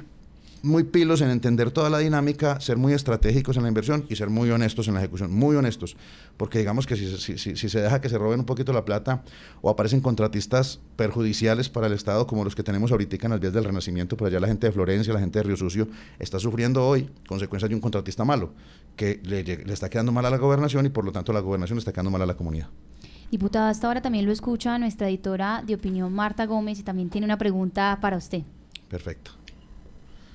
muy 0.64 0.84
pilos 0.84 1.22
en 1.22 1.30
entender 1.30 1.72
toda 1.72 1.90
la 1.90 2.00
dinámica, 2.00 2.60
ser 2.60 2.78
muy 2.78 2.94
estratégicos 2.94 3.58
en 3.58 3.64
la 3.64 3.70
inversión 3.70 4.06
y 4.10 4.16
ser 4.16 4.30
muy 4.30 4.50
honestos 4.52 4.88
en 4.88 4.94
la 4.94 5.00
ejecución, 5.00 5.32
muy 5.32 5.56
honestos, 5.56 5.98
porque 6.38 6.60
digamos 6.60 6.86
que 6.86 6.96
si, 6.96 7.18
si, 7.18 7.38
si, 7.38 7.70
se 7.70 7.82
deja 7.82 8.02
que 8.02 8.10
se 8.10 8.18
roben 8.18 8.40
un 8.40 8.46
poquito 8.46 8.74
la 8.74 8.86
plata 8.86 9.24
o 9.62 9.70
aparecen 9.70 10.02
contratistas 10.02 10.80
perjudiciales 10.96 11.70
para 11.70 11.88
el 11.88 11.94
Estado 11.94 12.28
como 12.28 12.44
los 12.44 12.56
que 12.56 12.64
tenemos 12.64 12.92
ahorita 12.92 13.18
en 13.26 13.32
las 13.32 13.40
vías 13.40 13.54
del 13.54 13.64
Renacimiento, 13.64 14.18
por 14.18 14.28
allá 14.28 14.40
la 14.40 14.48
gente 14.48 14.68
de 14.68 14.74
Florencia, 14.74 15.14
la 15.14 15.20
gente 15.20 15.40
de 15.40 15.44
Río 15.44 15.58
Sucio, 15.58 15.88
está 16.20 16.40
sufriendo 16.40 16.86
hoy 16.88 17.10
consecuencias 17.28 17.70
de 17.70 17.76
un 17.76 17.82
contratista 17.82 18.26
malo, 18.26 18.54
que 18.96 19.22
le, 19.24 19.44
le 19.44 19.74
está 19.74 19.90
quedando 19.90 20.12
mal 20.12 20.26
a 20.26 20.30
la 20.30 20.38
gobernación 20.38 20.86
y 20.86 20.90
por 20.90 21.06
lo 21.06 21.12
tanto 21.12 21.34
la 21.34 21.40
gobernación 21.40 21.78
está 21.80 21.92
quedando 21.92 22.12
mal 22.12 22.22
a 22.22 22.26
la 22.26 22.36
comunidad. 22.36 22.70
Diputada, 23.32 23.70
hasta 23.70 23.88
ahora 23.88 24.02
también 24.02 24.26
lo 24.26 24.32
escucha 24.32 24.78
nuestra 24.80 25.10
editora 25.10 25.62
de 25.66 25.76
opinión 25.76 26.14
Marta 26.14 26.46
Gómez 26.46 26.80
y 26.80 26.84
también 26.84 27.10
tiene 27.10 27.26
una 27.26 27.38
pregunta 27.38 27.98
para 28.02 28.18
usted. 28.18 28.44
Perfecto. 28.88 29.32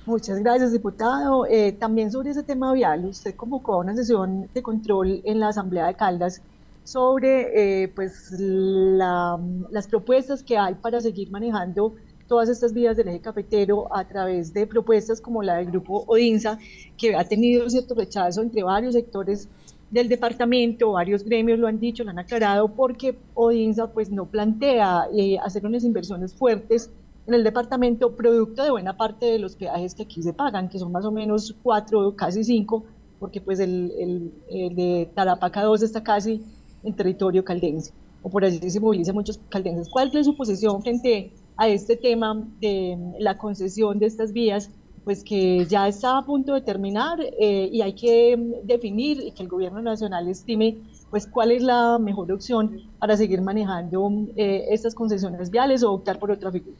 Muchas 0.05 0.39
gracias, 0.39 0.73
diputado. 0.73 1.45
Eh, 1.45 1.71
también 1.71 2.11
sobre 2.11 2.31
ese 2.31 2.43
tema 2.43 2.73
vial, 2.73 3.05
usted 3.05 3.35
convocó 3.35 3.77
una 3.77 3.95
sesión 3.95 4.49
de 4.53 4.61
control 4.61 5.21
en 5.23 5.39
la 5.39 5.47
Asamblea 5.47 5.87
de 5.87 5.93
Caldas 5.93 6.41
sobre 6.83 7.83
eh, 7.83 7.87
pues, 7.87 8.31
la, 8.37 9.39
las 9.71 9.87
propuestas 9.87 10.43
que 10.43 10.57
hay 10.57 10.75
para 10.75 10.99
seguir 10.99 11.31
manejando 11.31 11.95
todas 12.27 12.49
estas 12.49 12.73
vías 12.73 12.97
del 12.97 13.07
eje 13.07 13.21
cafetero 13.21 13.95
a 13.95 14.05
través 14.05 14.53
de 14.53 14.67
propuestas 14.67 15.21
como 15.21 15.41
la 15.41 15.55
del 15.55 15.67
grupo 15.67 16.03
Odinsa, 16.07 16.59
que 16.97 17.15
ha 17.15 17.23
tenido 17.23 17.69
cierto 17.69 17.95
rechazo 17.95 18.41
entre 18.41 18.61
varios 18.61 18.95
sectores 18.95 19.47
del 19.89 20.09
departamento, 20.09 20.91
varios 20.91 21.23
gremios 21.23 21.59
lo 21.59 21.67
han 21.67 21.79
dicho, 21.79 22.03
lo 22.03 22.09
han 22.09 22.19
aclarado, 22.19 22.67
porque 22.67 23.17
Odinsa 23.35 23.87
pues 23.87 24.11
no 24.11 24.25
plantea 24.25 25.07
eh, 25.15 25.37
hacer 25.39 25.65
unas 25.65 25.85
inversiones 25.85 26.33
fuertes 26.33 26.89
en 27.25 27.33
el 27.33 27.43
departamento, 27.43 28.15
producto 28.15 28.63
de 28.63 28.71
buena 28.71 28.97
parte 28.97 29.25
de 29.25 29.39
los 29.39 29.55
peajes 29.55 29.95
que 29.95 30.03
aquí 30.03 30.21
se 30.21 30.33
pagan, 30.33 30.69
que 30.69 30.79
son 30.79 30.91
más 30.91 31.05
o 31.05 31.11
menos 31.11 31.55
cuatro, 31.63 32.15
casi 32.15 32.43
cinco, 32.43 32.83
porque 33.19 33.39
pues 33.39 33.59
el, 33.59 34.33
de 34.49 35.09
Tarapaca 35.15 35.63
2 35.63 35.83
está 35.83 36.03
casi 36.03 36.43
en 36.83 36.93
territorio 36.93 37.45
caldense, 37.45 37.93
o 38.21 38.29
por 38.29 38.43
allí 38.43 38.69
se 38.69 38.79
movilizan 38.79 39.15
muchos 39.15 39.39
caldenses. 39.49 39.89
¿Cuál 39.89 40.11
es 40.13 40.25
su 40.25 40.35
posición 40.35 40.81
frente 40.81 41.31
a 41.55 41.69
este 41.69 41.95
tema 41.95 42.45
de 42.59 42.97
la 43.19 43.37
concesión 43.37 43.99
de 43.99 44.07
estas 44.07 44.33
vías? 44.33 44.69
Pues 45.05 45.23
que 45.23 45.65
ya 45.65 45.87
está 45.87 46.17
a 46.17 46.25
punto 46.25 46.53
de 46.53 46.61
terminar 46.61 47.19
eh, 47.21 47.69
y 47.71 47.81
hay 47.81 47.93
que 47.93 48.37
definir 48.63 49.19
y 49.21 49.31
que 49.31 49.43
el 49.43 49.49
gobierno 49.49 49.81
nacional 49.81 50.29
estime 50.29 50.77
pues 51.09 51.27
cuál 51.27 51.51
es 51.51 51.61
la 51.61 51.99
mejor 51.99 52.31
opción 52.31 52.81
para 52.99 53.17
seguir 53.17 53.41
manejando 53.41 54.09
eh, 54.37 54.65
estas 54.69 54.95
concesiones 54.95 55.51
viales 55.51 55.83
o 55.83 55.91
optar 55.91 56.19
por 56.19 56.31
otra 56.31 56.51
figura. 56.51 56.77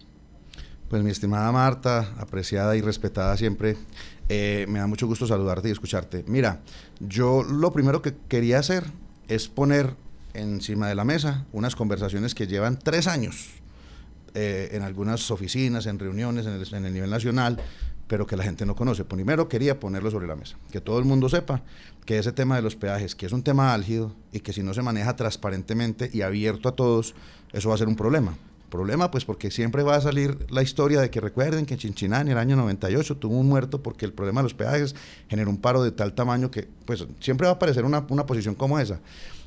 Pues 0.94 1.02
mi 1.02 1.10
estimada 1.10 1.52
Marta, 1.52 2.14
apreciada 2.20 2.76
y 2.76 2.82
respetada 2.82 3.36
siempre, 3.36 3.78
eh, 4.30 4.68
me 4.70 4.78
da 4.78 4.86
mucho 4.86 5.08
gusto 5.08 5.26
saludarte 5.26 5.68
y 5.68 5.72
escucharte. 5.72 6.24
Mira, 6.28 6.62
yo 7.00 7.42
lo 7.42 7.74
primero 7.74 8.04
que 8.04 8.14
quería 8.28 8.60
hacer 8.60 8.84
es 9.28 9.48
poner 9.48 9.96
encima 10.36 10.88
de 10.88 10.94
la 10.94 11.04
mesa 11.04 11.48
unas 11.52 11.76
conversaciones 11.76 12.36
que 12.36 12.46
llevan 12.46 12.78
tres 12.78 13.08
años 13.08 13.50
eh, 14.36 14.70
en 14.74 14.84
algunas 14.84 15.32
oficinas, 15.32 15.88
en 15.88 15.98
reuniones, 15.98 16.46
en 16.46 16.54
el, 16.54 16.74
en 16.76 16.86
el, 16.86 16.94
nivel 16.94 17.10
nacional, 17.10 17.60
pero 18.08 18.28
que 18.28 18.38
la 18.38 18.44
gente 18.44 18.64
no 18.68 18.76
conoce. 18.76 19.04
Primero 19.04 19.50
quería 19.50 19.80
ponerlo 19.80 20.12
sobre 20.12 20.28
la 20.28 20.36
mesa, 20.36 20.58
que 20.72 20.80
todo 20.80 21.00
el 21.00 21.06
mundo 21.06 21.28
sepa 21.28 21.64
que 22.06 22.20
ese 22.20 22.34
tema 22.34 22.56
de 22.56 22.62
los 22.62 22.76
peajes, 22.76 23.16
que 23.16 23.26
es 23.26 23.32
un 23.32 23.42
tema 23.42 23.74
álgido 23.74 24.16
y 24.32 24.42
que 24.42 24.54
si 24.54 24.62
no 24.62 24.76
se 24.76 24.84
maneja 24.84 25.16
transparentemente 25.16 26.12
y 26.14 26.22
abierto 26.22 26.70
a 26.70 26.76
todos, 26.76 27.16
eso 27.52 27.70
va 27.70 27.74
a 27.74 27.80
ser 27.80 27.88
un 27.88 27.96
problema 27.96 28.38
Problema, 28.74 29.12
pues 29.12 29.24
porque 29.24 29.51
siempre 29.51 29.84
va 29.84 29.98
a 29.98 30.01
salir 30.01 30.48
la 30.50 30.63
historia 30.63 31.00
de 31.00 31.12
que 31.12 31.22
recuerden 31.22 31.68
que 31.68 31.77
Chinchiná 31.77 32.22
en 32.22 32.30
el 32.30 32.39
año 32.39 32.56
98 32.56 33.18
tuvo 33.18 33.38
un 33.38 33.48
muerto 33.48 33.84
porque 33.84 34.03
el 34.03 34.13
problema 34.13 34.42
de 34.42 34.46
los 34.46 34.56
peajes 34.56 34.96
generó 35.30 35.51
un 35.51 35.58
paro 35.58 35.84
de 35.84 35.92
tal 35.92 36.13
tamaño 36.13 36.50
que, 36.50 36.68
pues 36.86 37.06
siempre 37.20 37.46
va 37.46 37.51
a 37.51 37.56
aparecer 37.58 37.86
una, 37.86 38.03
una 38.10 38.25
posición 38.25 38.56
como 38.56 38.80
esa. 38.80 39.00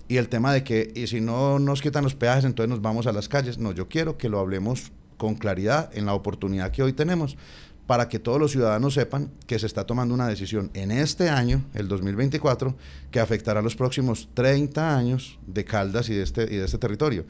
Y 0.07 0.19
el 0.19 0.29
tema 0.29 0.53
de 0.53 0.63
que, 0.63 0.93
y 0.95 1.09
si 1.09 1.21
no 1.21 1.59
nos 1.59 1.83
quitan 1.83 2.05
los 2.05 2.15
peajes, 2.15 2.45
entonces 2.45 2.71
nos 2.71 2.83
vamos 2.83 3.09
a 3.09 3.13
las 3.13 3.29
calles. 3.29 3.59
No, 3.59 3.73
yo 3.73 3.89
quiero 3.89 4.17
que 4.17 4.29
lo 4.29 4.39
hablemos 4.39 4.93
con 5.17 5.35
claridad 5.35 5.91
en 5.93 6.07
la 6.07 6.15
oportunidad 6.15 6.71
que 6.71 6.85
hoy 6.85 6.93
tenemos 6.93 7.37
para 7.89 8.09
que 8.09 8.21
todos 8.21 8.39
los 8.39 8.53
ciudadanos 8.53 8.95
sepan 8.95 9.33
que 9.49 9.59
se 9.59 9.67
está 9.67 9.83
tomando 9.87 10.15
una 10.15 10.29
decisión 10.29 10.71
en 10.75 10.93
este 10.93 11.31
año, 11.31 11.65
el 11.75 11.89
2024, 11.89 12.77
que 13.11 13.19
afectará 13.19 13.61
los 13.61 13.75
próximos 13.75 14.29
30 14.35 14.97
años 14.97 15.41
de 15.49 15.65
Caldas 15.65 16.09
y 16.11 16.15
de 16.15 16.23
este, 16.23 16.43
y 16.45 16.59
de 16.59 16.65
este 16.65 16.79
territorio. 16.79 17.25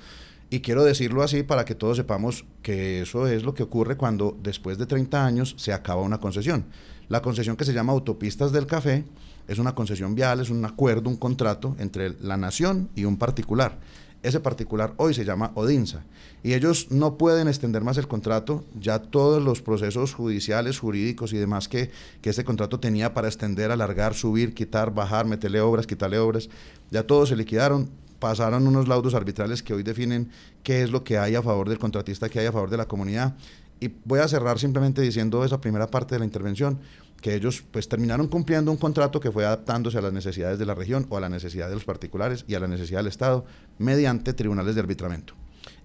Y 0.49 0.61
quiero 0.61 0.85
decirlo 0.85 1.23
así 1.23 1.43
para 1.43 1.65
que 1.65 1.75
todos 1.75 1.97
sepamos 1.97 2.45
que 2.63 3.03
eso 3.03 3.27
es 3.27 3.43
lo 3.43 3.55
que 3.55 3.65
ocurre 3.65 3.97
cuando 3.97 4.37
después 4.43 4.79
de 4.79 4.87
30 4.87 5.27
años 5.27 5.55
se 5.59 5.73
acaba 5.73 6.03
una 6.03 6.21
concesión. 6.21 6.67
La 7.09 7.21
concesión 7.21 7.57
que 7.57 7.65
se 7.65 7.73
llama 7.73 7.93
Autopistas 7.93 8.53
del 8.53 8.67
Café 8.67 9.05
es 9.49 9.59
una 9.59 9.75
concesión 9.75 10.15
vial, 10.15 10.41
es 10.41 10.51
un 10.51 10.65
acuerdo, 10.65 11.11
un 11.11 11.17
contrato 11.17 11.77
entre 11.79 12.15
la 12.21 12.37
nación 12.37 12.89
y 12.95 13.05
un 13.05 13.17
particular. 13.17 13.79
Ese 14.23 14.41
particular 14.41 14.95
hoy 14.97 15.15
se 15.15 15.25
llama 15.25 15.53
Odinsa 15.55 16.05
y 16.43 16.55
ellos 16.55 16.89
no 16.91 17.17
pueden 17.17 17.49
extender 17.49 17.83
más 17.83 17.99
el 17.99 18.09
contrato. 18.09 18.65
Ya 18.81 19.01
todos 19.01 19.43
los 19.43 19.63
procesos 19.63 20.15
judiciales, 20.15 20.79
jurídicos 20.79 21.33
y 21.33 21.39
demás 21.39 21.69
que, 21.69 21.91
que 22.23 22.31
este 22.31 22.45
contrato 22.45 22.81
tenía 22.81 23.15
para 23.15 23.29
extender, 23.29 23.71
alargar, 23.71 24.15
subir, 24.15 24.55
quitar, 24.55 24.93
bajar, 24.93 25.27
meterle 25.27 25.61
obras, 25.61 25.87
quitarle 25.87 26.19
obras, 26.19 26.49
ya 26.91 27.05
todos 27.05 27.29
se 27.29 27.37
liquidaron. 27.37 27.91
Pasaron 28.19 28.67
unos 28.67 28.89
laudos 28.89 29.15
arbitrales 29.15 29.63
que 29.63 29.75
hoy 29.75 29.83
definen 29.83 30.31
qué 30.63 30.83
es 30.83 30.91
lo 30.91 31.05
que 31.05 31.19
hay 31.19 31.35
a 31.35 31.43
favor 31.43 31.69
del 31.69 31.79
contratista, 31.79 32.29
qué 32.29 32.41
hay 32.41 32.47
a 32.47 32.53
favor 32.53 32.71
de 32.71 32.77
la 32.77 32.87
comunidad. 32.87 33.37
Y 33.81 33.89
voy 34.05 34.21
a 34.21 34.29
cerrar 34.29 34.59
simplemente 34.59 35.03
diciendo 35.03 35.45
esa 35.45 35.61
primera 35.61 35.87
parte 35.87 36.15
de 36.15 36.21
la 36.21 36.25
intervención 36.25 36.79
que 37.21 37.35
ellos 37.35 37.65
pues 37.71 37.89
terminaron 37.89 38.29
cumpliendo 38.29 38.71
un 38.71 38.77
contrato 38.77 39.21
que 39.21 39.33
fue 39.33 39.45
adaptándose 39.45 39.99
a 39.99 40.03
las 40.03 40.13
necesidades 40.13 40.59
de 40.59 40.67
la 40.67 40.75
región 40.75 41.07
o 41.09 41.17
a 41.17 41.21
la 41.21 41.29
necesidad 41.29 41.69
de 41.69 41.75
los 41.75 41.85
particulares 41.85 42.45
y 42.47 42.55
a 42.55 42.61
la 42.61 42.69
necesidad 42.69 43.01
del 43.01 43.09
Estado 43.09 43.45
mediante 43.79 44.33
tribunales 44.33 44.75
de 44.75 44.81
arbitramiento. 44.81 45.35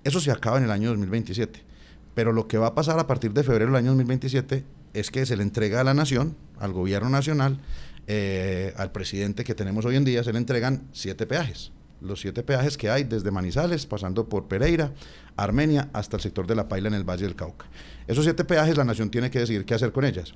Eso 0.04 0.20
se 0.20 0.32
acaba 0.32 0.58
en 0.58 0.66
el 0.66 0.72
año 0.72 0.90
2027. 0.90 1.64
Pero 2.14 2.34
lo 2.34 2.48
que 2.48 2.58
va 2.58 2.68
a 2.68 2.76
pasar 2.76 3.00
a 3.00 3.08
partir 3.08 3.32
de 3.34 3.44
febrero 3.44 3.68
del 3.68 3.78
año 3.78 3.92
2027 3.92 4.66
es 4.94 5.12
que 5.12 5.26
se 5.26 5.38
le 5.38 5.44
entrega 5.44 5.82
a 5.82 5.84
la 5.84 5.94
nación, 5.94 6.36
al 6.60 6.74
gobierno 6.74 7.10
nacional, 7.10 7.60
eh, 8.08 8.74
al 8.76 8.92
presidente 8.92 9.44
que 9.44 9.56
tenemos 9.56 9.86
hoy 9.86 9.96
en 9.96 10.04
día, 10.04 10.24
se 10.24 10.34
le 10.34 10.38
entregan 10.38 10.88
siete 10.92 11.26
peajes. 11.26 11.72
Los 12.01 12.20
siete 12.20 12.41
peajes 12.41 12.77
que 12.77 12.89
hay 12.89 13.03
desde 13.03 13.29
Manizales, 13.29 13.86
pasando 13.86 14.27
por 14.27 14.48
Pereira, 14.48 14.91
Armenia, 15.38 15.89
hasta 15.93 16.17
el 16.17 16.22
sector 16.22 16.48
de 16.48 16.55
La 16.55 16.67
Paila 16.67 16.88
en 16.88 16.96
el 16.96 17.03
Valle 17.03 17.25
del 17.25 17.36
Cauca. 17.36 17.67
Esos 18.08 18.24
siete 18.24 18.43
peajes 18.43 18.75
la 18.75 18.84
nación 18.84 19.12
tiene 19.12 19.29
que 19.29 19.39
decidir 19.39 19.65
qué 19.65 19.75
hacer 19.75 19.91
con 19.91 20.03
ellas. 20.03 20.34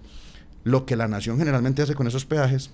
Lo 0.63 0.85
que 0.85 0.95
la 0.95 1.07
nación 1.07 1.39
generalmente 1.39 1.81
hace 1.81 1.95
con 1.95 2.07
esos 2.07 2.25
peajes, 2.25 2.69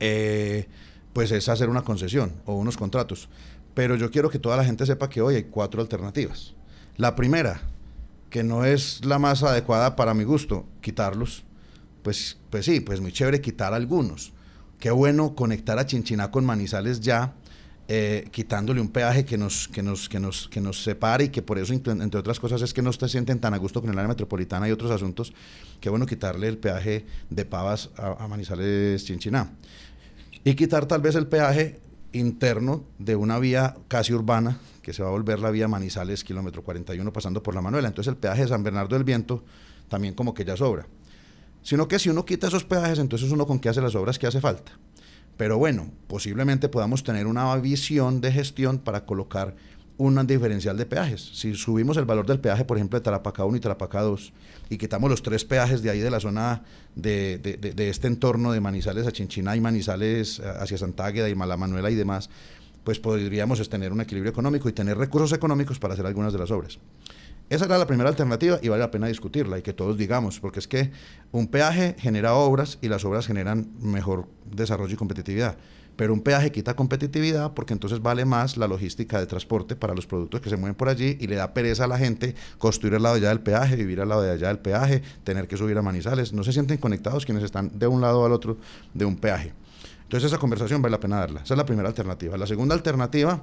eh, 0.00 0.68
pues 1.14 1.32
es 1.32 1.48
hacer 1.48 1.70
una 1.70 1.82
concesión 1.82 2.34
o 2.44 2.54
unos 2.54 2.76
contratos. 2.76 3.28
Pero 3.72 3.96
yo 3.96 4.10
quiero 4.10 4.30
que 4.30 4.38
toda 4.38 4.56
la 4.56 4.64
gente 4.64 4.84
sepa 4.84 5.08
que 5.08 5.22
hoy 5.22 5.36
hay 5.36 5.44
cuatro 5.44 5.80
alternativas. 5.80 6.54
La 6.96 7.16
primera, 7.16 7.62
que 8.30 8.44
no 8.44 8.64
es 8.64 9.04
la 9.04 9.18
más 9.18 9.42
adecuada 9.42 9.96
para 9.96 10.12
mi 10.12 10.24
gusto, 10.24 10.66
quitarlos. 10.80 11.44
Pues, 12.02 12.36
pues 12.50 12.66
sí, 12.66 12.80
pues 12.80 13.00
muy 13.00 13.12
chévere 13.12 13.40
quitar 13.40 13.72
algunos. 13.72 14.32
Qué 14.78 14.90
bueno 14.90 15.34
conectar 15.34 15.78
a 15.78 15.86
Chinchiná 15.86 16.30
con 16.30 16.44
Manizales 16.44 17.00
ya, 17.00 17.34
eh, 17.86 18.28
quitándole 18.30 18.80
un 18.80 18.88
peaje 18.88 19.26
que 19.26 19.36
nos, 19.36 19.68
que, 19.68 19.82
nos, 19.82 20.08
que, 20.08 20.18
nos, 20.18 20.48
que 20.48 20.60
nos 20.60 20.82
separe 20.82 21.24
y 21.24 21.28
que 21.28 21.42
por 21.42 21.58
eso, 21.58 21.74
entre 21.74 22.18
otras 22.18 22.40
cosas, 22.40 22.62
es 22.62 22.72
que 22.72 22.80
no 22.80 22.90
se 22.92 23.08
sienten 23.08 23.40
tan 23.40 23.52
a 23.52 23.58
gusto 23.58 23.82
con 23.82 23.90
el 23.90 23.98
área 23.98 24.08
metropolitana 24.08 24.66
y 24.68 24.72
otros 24.72 24.90
asuntos. 24.90 25.34
Qué 25.80 25.90
bueno 25.90 26.06
quitarle 26.06 26.48
el 26.48 26.56
peaje 26.56 27.04
de 27.28 27.44
Pavas 27.44 27.90
a, 27.98 28.26
Manizales 28.26 29.04
Chinchiná. 29.04 29.52
Y 30.44 30.54
quitar 30.54 30.86
tal 30.86 31.02
vez 31.02 31.14
el 31.14 31.26
peaje 31.26 31.80
interno 32.12 32.84
de 32.98 33.16
una 33.16 33.38
vía 33.38 33.76
casi 33.88 34.14
urbana, 34.14 34.58
que 34.80 34.94
se 34.94 35.02
va 35.02 35.08
a 35.08 35.12
volver 35.12 35.40
la 35.40 35.50
vía 35.50 35.68
Manizales, 35.68 36.24
kilómetro 36.24 36.62
41, 36.62 37.12
pasando 37.12 37.42
por 37.42 37.54
la 37.54 37.60
Manuela. 37.60 37.88
Entonces 37.88 38.10
el 38.10 38.16
peaje 38.16 38.42
de 38.42 38.48
San 38.48 38.62
Bernardo 38.62 38.94
del 38.94 39.04
Viento 39.04 39.44
también 39.88 40.14
como 40.14 40.32
que 40.32 40.44
ya 40.44 40.56
sobra. 40.56 40.86
Sino 41.62 41.86
que 41.86 41.98
si 41.98 42.08
uno 42.08 42.24
quita 42.24 42.46
esos 42.46 42.64
peajes, 42.64 42.98
entonces 42.98 43.30
uno 43.30 43.46
con 43.46 43.58
qué 43.58 43.68
hace 43.68 43.82
las 43.82 43.94
obras 43.94 44.18
que 44.18 44.26
hace 44.26 44.40
falta. 44.40 44.72
Pero 45.36 45.58
bueno, 45.58 45.90
posiblemente 46.06 46.68
podamos 46.68 47.02
tener 47.02 47.26
una 47.26 47.54
visión 47.56 48.20
de 48.20 48.32
gestión 48.32 48.78
para 48.78 49.04
colocar 49.04 49.56
un 49.96 50.26
diferencial 50.26 50.76
de 50.76 50.86
peajes. 50.86 51.30
Si 51.34 51.54
subimos 51.54 51.96
el 51.96 52.04
valor 52.04 52.26
del 52.26 52.40
peaje, 52.40 52.64
por 52.64 52.76
ejemplo, 52.76 52.98
de 52.98 53.04
Tarapacá 53.04 53.44
1 53.44 53.56
y 53.56 53.60
Tarapacá 53.60 54.02
2, 54.02 54.32
y 54.70 54.78
quitamos 54.78 55.08
los 55.08 55.22
tres 55.22 55.44
peajes 55.44 55.82
de 55.82 55.90
ahí 55.90 56.00
de 56.00 56.10
la 56.10 56.20
zona 56.20 56.62
de, 56.96 57.74
este 57.78 58.08
entorno 58.08 58.52
de 58.52 58.60
Manizales 58.60 59.06
a 59.06 59.12
Chinchiná 59.12 59.54
y 59.56 59.60
Manizales 59.60 60.40
hacia 60.40 60.78
Santágueda 60.78 61.28
y 61.28 61.34
Malamanuela 61.34 61.90
y 61.90 61.94
demás, 61.94 62.28
pues 62.82 62.98
podríamos 62.98 63.66
tener 63.68 63.92
un 63.92 64.00
equilibrio 64.00 64.30
económico 64.30 64.68
y 64.68 64.72
tener 64.72 64.98
recursos 64.98 65.32
económicos 65.32 65.78
para 65.78 65.94
hacer 65.94 66.06
algunas 66.06 66.32
de 66.32 66.38
las 66.38 66.50
obras. 66.50 66.78
Esa 67.50 67.66
era 67.66 67.76
la 67.76 67.86
primera 67.86 68.08
alternativa 68.08 68.58
y 68.62 68.68
vale 68.68 68.80
la 68.80 68.90
pena 68.90 69.06
discutirla 69.06 69.58
y 69.58 69.62
que 69.62 69.74
todos 69.74 69.98
digamos, 69.98 70.40
porque 70.40 70.60
es 70.60 70.68
que 70.68 70.90
un 71.30 71.46
peaje 71.46 71.94
genera 71.98 72.34
obras 72.34 72.78
y 72.80 72.88
las 72.88 73.04
obras 73.04 73.26
generan 73.26 73.68
mejor 73.80 74.26
desarrollo 74.50 74.94
y 74.94 74.96
competitividad. 74.96 75.56
Pero 75.96 76.12
un 76.12 76.22
peaje 76.22 76.50
quita 76.50 76.74
competitividad 76.74 77.52
porque 77.52 77.72
entonces 77.72 78.00
vale 78.00 78.24
más 78.24 78.56
la 78.56 78.66
logística 78.66 79.20
de 79.20 79.26
transporte 79.26 79.76
para 79.76 79.94
los 79.94 80.06
productos 80.06 80.40
que 80.40 80.50
se 80.50 80.56
mueven 80.56 80.74
por 80.74 80.88
allí 80.88 81.16
y 81.20 81.26
le 81.26 81.36
da 81.36 81.54
pereza 81.54 81.84
a 81.84 81.86
la 81.86 81.98
gente 81.98 82.34
construir 82.58 82.94
al 82.94 83.02
lado 83.02 83.14
de 83.14 83.20
allá 83.20 83.28
del 83.28 83.40
peaje, 83.40 83.76
vivir 83.76 84.00
al 84.00 84.08
lado 84.08 84.22
de 84.22 84.32
allá 84.32 84.48
del 84.48 84.58
peaje, 84.58 85.02
tener 85.22 85.46
que 85.46 85.56
subir 85.56 85.78
a 85.78 85.82
Manizales. 85.82 86.32
No 86.32 86.42
se 86.42 86.52
sienten 86.52 86.78
conectados 86.78 87.24
quienes 87.24 87.44
están 87.44 87.78
de 87.78 87.86
un 87.86 88.00
lado 88.00 88.24
al 88.24 88.32
otro 88.32 88.56
de 88.92 89.04
un 89.04 89.16
peaje. 89.16 89.52
Entonces 90.02 90.32
esa 90.32 90.38
conversación 90.38 90.82
vale 90.82 90.92
la 90.92 91.00
pena 91.00 91.18
darla. 91.18 91.42
Esa 91.42 91.54
es 91.54 91.58
la 91.58 91.66
primera 91.66 91.88
alternativa. 91.88 92.36
La 92.36 92.46
segunda 92.46 92.74
alternativa, 92.74 93.42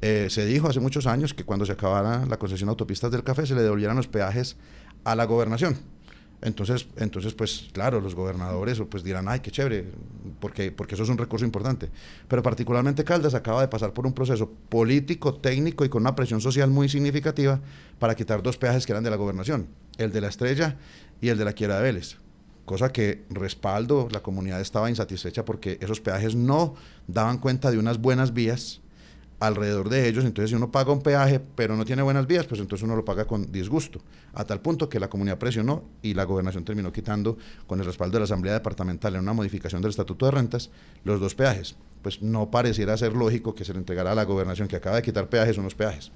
eh, 0.00 0.28
se 0.30 0.46
dijo 0.46 0.68
hace 0.68 0.80
muchos 0.80 1.06
años 1.06 1.34
que 1.34 1.44
cuando 1.44 1.66
se 1.66 1.72
acabara 1.72 2.24
la 2.26 2.38
concesión 2.38 2.68
de 2.68 2.70
autopistas 2.70 3.10
del 3.10 3.22
café 3.22 3.46
se 3.46 3.54
le 3.54 3.62
devolvieran 3.62 3.96
los 3.96 4.08
peajes 4.08 4.56
a 5.04 5.14
la 5.14 5.24
gobernación. 5.24 5.76
Entonces, 6.42 6.86
entonces, 6.96 7.34
pues 7.34 7.68
claro, 7.72 8.00
los 8.00 8.14
gobernadores 8.14 8.80
pues 8.90 9.04
dirán, 9.04 9.28
ay, 9.28 9.40
qué 9.40 9.50
chévere, 9.50 9.84
porque, 10.40 10.72
porque 10.72 10.94
eso 10.94 11.04
es 11.04 11.10
un 11.10 11.18
recurso 11.18 11.44
importante. 11.44 11.90
Pero 12.28 12.42
particularmente 12.42 13.04
Caldas 13.04 13.34
acaba 13.34 13.60
de 13.60 13.68
pasar 13.68 13.92
por 13.92 14.06
un 14.06 14.14
proceso 14.14 14.50
político, 14.70 15.34
técnico 15.34 15.84
y 15.84 15.90
con 15.90 16.02
una 16.02 16.14
presión 16.14 16.40
social 16.40 16.70
muy 16.70 16.88
significativa 16.88 17.60
para 17.98 18.14
quitar 18.14 18.42
dos 18.42 18.56
peajes 18.56 18.86
que 18.86 18.92
eran 18.92 19.04
de 19.04 19.10
la 19.10 19.16
gobernación, 19.16 19.68
el 19.98 20.12
de 20.12 20.22
la 20.22 20.28
Estrella 20.28 20.78
y 21.20 21.28
el 21.28 21.36
de 21.36 21.44
la 21.44 21.52
Quiera 21.52 21.76
de 21.76 21.82
Vélez 21.82 22.16
cosa 22.70 22.92
que 22.92 23.24
respaldo, 23.30 24.06
la 24.12 24.22
comunidad 24.22 24.60
estaba 24.60 24.88
insatisfecha 24.88 25.44
porque 25.44 25.76
esos 25.80 26.00
peajes 26.00 26.36
no 26.36 26.76
daban 27.08 27.38
cuenta 27.38 27.72
de 27.72 27.78
unas 27.78 27.98
buenas 27.98 28.32
vías 28.32 28.80
alrededor 29.40 29.88
de 29.88 30.06
ellos, 30.06 30.24
entonces 30.24 30.50
si 30.50 30.56
uno 30.56 30.70
paga 30.70 30.92
un 30.92 31.00
peaje 31.00 31.40
pero 31.56 31.74
no 31.74 31.84
tiene 31.84 32.02
buenas 32.02 32.26
vías, 32.26 32.46
pues 32.46 32.60
entonces 32.60 32.84
uno 32.84 32.94
lo 32.94 33.04
paga 33.04 33.24
con 33.24 33.50
disgusto, 33.50 34.00
a 34.34 34.44
tal 34.44 34.60
punto 34.60 34.88
que 34.88 35.00
la 35.00 35.08
comunidad 35.08 35.38
presionó 35.38 35.84
y 36.02 36.14
la 36.14 36.24
gobernación 36.24 36.64
terminó 36.64 36.92
quitando 36.92 37.38
con 37.66 37.80
el 37.80 37.86
respaldo 37.86 38.14
de 38.14 38.20
la 38.20 38.24
Asamblea 38.24 38.52
Departamental 38.52 39.14
en 39.14 39.22
una 39.22 39.32
modificación 39.32 39.80
del 39.82 39.90
Estatuto 39.90 40.26
de 40.26 40.32
Rentas 40.32 40.70
los 41.04 41.20
dos 41.20 41.34
peajes. 41.34 41.76
Pues 42.02 42.22
no 42.22 42.50
pareciera 42.50 42.96
ser 42.96 43.14
lógico 43.14 43.54
que 43.54 43.64
se 43.64 43.72
le 43.72 43.78
entregara 43.78 44.12
a 44.12 44.14
la 44.14 44.24
gobernación 44.24 44.68
que 44.68 44.76
acaba 44.76 44.96
de 44.96 45.02
quitar 45.02 45.28
peajes 45.28 45.58
unos 45.58 45.74
peajes. 45.74 46.12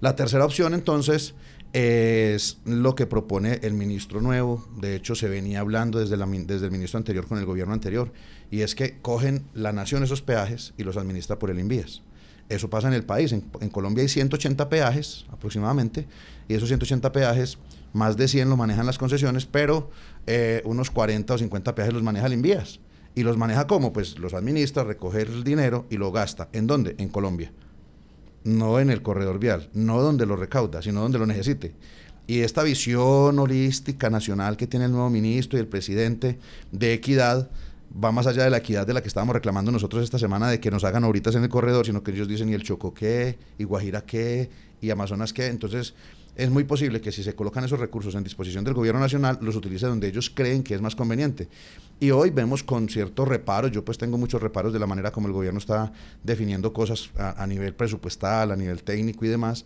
La 0.00 0.14
tercera 0.14 0.44
opción 0.44 0.74
entonces 0.74 1.34
es 1.72 2.58
lo 2.64 2.94
que 2.94 3.06
propone 3.06 3.60
el 3.62 3.74
ministro 3.74 4.20
nuevo. 4.20 4.66
De 4.80 4.94
hecho, 4.94 5.14
se 5.14 5.28
venía 5.28 5.60
hablando 5.60 5.98
desde, 5.98 6.16
desde 6.16 6.66
el 6.66 6.72
ministro 6.72 6.98
anterior 6.98 7.26
con 7.26 7.38
el 7.38 7.44
gobierno 7.44 7.74
anterior, 7.74 8.12
y 8.50 8.62
es 8.62 8.74
que 8.74 8.98
cogen 9.00 9.44
la 9.54 9.72
nación 9.72 10.02
esos 10.02 10.22
peajes 10.22 10.74
y 10.76 10.84
los 10.84 10.96
administra 10.96 11.38
por 11.38 11.50
el 11.50 11.58
INVIES. 11.58 12.02
Eso 12.48 12.70
pasa 12.70 12.88
en 12.88 12.94
el 12.94 13.04
país. 13.04 13.32
En, 13.32 13.42
Colombia 13.70 14.02
hay 14.02 14.08
180 14.08 14.68
peajes 14.68 15.26
aproximadamente, 15.30 16.06
y 16.48 16.54
esos 16.54 16.68
180 16.68 17.12
peajes, 17.12 17.58
más 17.92 18.16
de 18.16 18.26
100 18.26 18.48
los 18.48 18.58
manejan 18.58 18.86
las 18.86 18.98
concesiones, 18.98 19.44
pero 19.46 19.90
eh, 20.26 20.62
unos 20.64 20.90
40 20.90 21.34
o 21.34 21.38
50 21.38 21.74
peajes 21.74 21.92
los 21.92 22.02
maneja 22.02 22.26
el 22.26 22.34
INVIES. 22.34 22.80
¿Y 23.14 23.22
los 23.22 23.36
maneja 23.36 23.66
cómo? 23.66 23.92
Pues 23.92 24.18
los 24.18 24.32
administra, 24.32 24.84
recoge 24.84 25.22
el 25.22 25.42
dinero 25.44 25.86
y 25.90 25.96
lo 25.96 26.12
gasta. 26.12 26.48
¿En 26.52 26.66
dónde? 26.66 26.94
En 26.98 27.08
Colombia 27.08 27.52
no 28.44 28.80
en 28.80 28.90
el 28.90 29.02
corredor 29.02 29.38
vial, 29.38 29.68
no 29.74 30.00
donde 30.00 30.26
lo 30.26 30.36
recauda, 30.36 30.82
sino 30.82 31.00
donde 31.00 31.18
lo 31.18 31.26
necesite. 31.26 31.74
Y 32.26 32.40
esta 32.40 32.62
visión 32.62 33.38
holística 33.38 34.10
nacional 34.10 34.56
que 34.56 34.66
tiene 34.66 34.86
el 34.86 34.92
nuevo 34.92 35.10
ministro 35.10 35.58
y 35.58 35.60
el 35.60 35.68
presidente 35.68 36.38
de 36.72 36.92
equidad 36.92 37.50
va 37.92 38.12
más 38.12 38.26
allá 38.26 38.44
de 38.44 38.50
la 38.50 38.58
equidad 38.58 38.86
de 38.86 38.94
la 38.94 39.02
que 39.02 39.08
estábamos 39.08 39.34
reclamando 39.34 39.70
nosotros 39.70 40.04
esta 40.04 40.18
semana 40.18 40.48
de 40.48 40.60
que 40.60 40.70
nos 40.70 40.84
hagan 40.84 41.04
ahorita 41.04 41.30
en 41.30 41.44
el 41.44 41.48
corredor, 41.48 41.86
sino 41.86 42.02
que 42.02 42.10
ellos 42.10 42.28
dicen 42.28 42.48
y 42.48 42.54
el 42.54 42.62
Chocó 42.62 42.92
qué, 42.94 43.38
y 43.58 43.64
Guajira 43.64 44.02
qué, 44.02 44.50
y 44.80 44.90
Amazonas 44.90 45.32
qué. 45.32 45.46
Entonces, 45.46 45.94
es 46.38 46.50
muy 46.50 46.62
posible 46.62 47.00
que 47.00 47.10
si 47.10 47.24
se 47.24 47.34
colocan 47.34 47.64
esos 47.64 47.80
recursos 47.80 48.14
en 48.14 48.22
disposición 48.22 48.62
del 48.62 48.74
gobierno 48.74 49.00
nacional, 49.00 49.38
los 49.40 49.56
utilice 49.56 49.86
donde 49.86 50.06
ellos 50.06 50.30
creen 50.30 50.62
que 50.62 50.74
es 50.74 50.80
más 50.80 50.94
conveniente. 50.94 51.48
Y 51.98 52.12
hoy 52.12 52.30
vemos 52.30 52.62
con 52.62 52.88
ciertos 52.88 53.26
reparos, 53.26 53.72
yo 53.72 53.84
pues 53.84 53.98
tengo 53.98 54.16
muchos 54.18 54.40
reparos 54.40 54.72
de 54.72 54.78
la 54.78 54.86
manera 54.86 55.10
como 55.10 55.26
el 55.26 55.32
gobierno 55.32 55.58
está 55.58 55.92
definiendo 56.22 56.72
cosas 56.72 57.10
a, 57.16 57.44
nivel 57.48 57.74
presupuestal, 57.74 58.52
a 58.52 58.56
nivel 58.56 58.84
técnico 58.84 59.24
y 59.24 59.28
demás, 59.28 59.64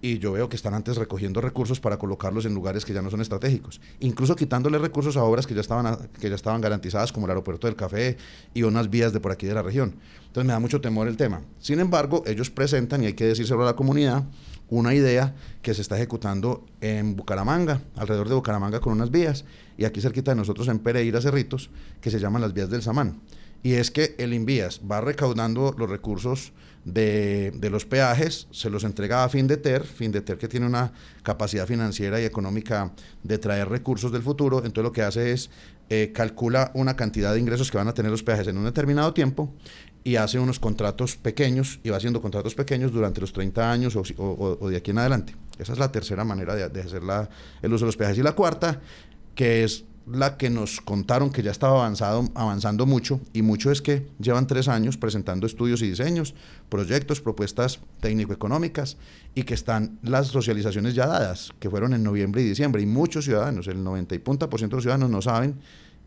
y 0.00 0.18
yo 0.18 0.32
veo 0.32 0.48
que 0.48 0.56
están 0.56 0.74
antes 0.74 0.96
recogiendo 0.96 1.40
recursos 1.40 1.80
para 1.80 1.98
colocarlos 1.98 2.44
en 2.46 2.54
lugares 2.54 2.84
que 2.84 2.92
ya 2.92 3.02
no 3.02 3.10
son 3.10 3.20
estratégicos, 3.20 3.80
incluso 4.00 4.36
quitándole 4.36 4.78
recursos 4.78 5.16
a 5.16 5.24
obras 5.24 5.46
que 5.46 5.54
ya 5.54 5.60
estaban, 5.60 6.08
que 6.20 6.28
ya 6.28 6.34
estaban 6.34 6.60
garantizadas, 6.60 7.12
como 7.12 7.26
el 7.26 7.30
aeropuerto 7.30 7.66
del 7.66 7.76
Café 7.76 8.16
y 8.54 8.62
unas 8.62 8.90
vías 8.90 9.12
de 9.12 9.20
por 9.20 9.32
aquí 9.32 9.46
de 9.46 9.54
la 9.54 9.62
región. 9.62 9.96
Entonces 10.26 10.46
me 10.46 10.52
da 10.52 10.60
mucho 10.60 10.80
temor 10.80 11.08
el 11.08 11.16
tema. 11.16 11.42
Sin 11.58 11.80
embargo, 11.80 12.22
ellos 12.26 12.50
presentan, 12.50 13.02
y 13.02 13.06
hay 13.06 13.14
que 13.14 13.24
decírselo 13.24 13.62
a 13.62 13.66
la 13.66 13.76
comunidad, 13.76 14.24
una 14.68 14.94
idea 14.94 15.34
que 15.62 15.72
se 15.72 15.80
está 15.80 15.96
ejecutando 15.96 16.66
en 16.80 17.16
Bucaramanga, 17.16 17.80
alrededor 17.96 18.28
de 18.28 18.34
Bucaramanga 18.34 18.80
con 18.80 18.92
unas 18.92 19.10
vías, 19.10 19.44
y 19.78 19.84
aquí 19.84 20.00
cerquita 20.00 20.32
de 20.32 20.36
nosotros 20.36 20.68
en 20.68 20.78
Pereira, 20.78 21.20
Cerritos, 21.20 21.70
que 22.00 22.10
se 22.10 22.20
llaman 22.20 22.42
las 22.42 22.52
vías 22.52 22.68
del 22.68 22.82
Samán. 22.82 23.20
Y 23.62 23.74
es 23.74 23.90
que 23.90 24.14
el 24.18 24.34
Invías 24.34 24.80
va 24.88 25.00
recaudando 25.00 25.74
los 25.76 25.90
recursos 25.90 26.52
de, 26.84 27.68
los 27.70 27.84
peajes, 27.84 28.48
se 28.50 28.70
los 28.70 28.84
entrega 28.84 29.24
a 29.24 29.28
Findeter, 29.28 29.84
Findeter 29.84 30.38
que 30.38 30.48
tiene 30.48 30.66
una 30.66 30.92
capacidad 31.22 31.66
financiera 31.66 32.20
y 32.20 32.24
económica 32.24 32.92
de 33.22 33.38
traer 33.38 33.68
recursos 33.68 34.10
del 34.10 34.22
futuro, 34.22 34.58
entonces 34.58 34.84
lo 34.84 34.92
que 34.92 35.02
hace 35.02 35.32
es 35.32 35.50
eh, 35.90 36.12
calcula 36.14 36.70
una 36.74 36.96
cantidad 36.96 37.32
de 37.34 37.40
ingresos 37.40 37.70
que 37.70 37.78
van 37.78 37.88
a 37.88 37.94
tener 37.94 38.10
los 38.10 38.22
peajes 38.22 38.46
en 38.46 38.58
un 38.58 38.64
determinado 38.64 39.12
tiempo 39.12 39.52
y 40.04 40.16
hace 40.16 40.38
unos 40.38 40.58
contratos 40.58 41.16
pequeños 41.16 41.80
y 41.82 41.90
va 41.90 41.96
haciendo 41.96 42.22
contratos 42.22 42.54
pequeños 42.54 42.92
durante 42.92 43.20
los 43.20 43.32
30 43.32 43.70
años 43.70 43.96
o, 43.96 44.68
de 44.70 44.76
aquí 44.76 44.90
en 44.90 44.98
adelante. 44.98 45.34
Esa 45.58 45.72
es 45.72 45.78
la 45.78 45.90
tercera 45.90 46.24
manera 46.24 46.54
de, 46.54 46.68
de 46.68 46.80
hacer 46.80 47.02
el 47.62 47.72
uso 47.72 47.84
de 47.84 47.88
los 47.88 47.96
peajes. 47.96 48.16
Y 48.18 48.22
la 48.22 48.32
cuarta, 48.32 48.80
que 49.34 49.64
es 49.64 49.84
la 50.12 50.36
que 50.36 50.50
nos 50.50 50.80
contaron 50.80 51.30
que 51.30 51.42
ya 51.42 51.50
estaba 51.50 51.80
avanzado, 51.80 52.28
avanzando 52.34 52.86
mucho, 52.86 53.20
y 53.32 53.42
mucho 53.42 53.70
es 53.70 53.82
que 53.82 54.08
llevan 54.18 54.46
tres 54.46 54.68
años 54.68 54.96
presentando 54.96 55.46
estudios 55.46 55.82
y 55.82 55.88
diseños, 55.88 56.34
proyectos, 56.68 57.20
propuestas 57.20 57.80
técnico-económicas, 58.00 58.96
y 59.34 59.44
que 59.44 59.54
están 59.54 59.98
las 60.02 60.28
socializaciones 60.28 60.94
ya 60.94 61.06
dadas, 61.06 61.52
que 61.58 61.70
fueron 61.70 61.94
en 61.94 62.02
noviembre 62.02 62.42
y 62.42 62.48
diciembre, 62.48 62.82
y 62.82 62.86
muchos 62.86 63.24
ciudadanos, 63.24 63.66
el 63.68 63.82
90 63.82 64.14
y 64.14 64.18
punta 64.18 64.48
por 64.50 64.60
ciento 64.60 64.76
de 64.76 64.78
los 64.78 64.84
ciudadanos 64.84 65.10
no 65.10 65.22
saben 65.22 65.56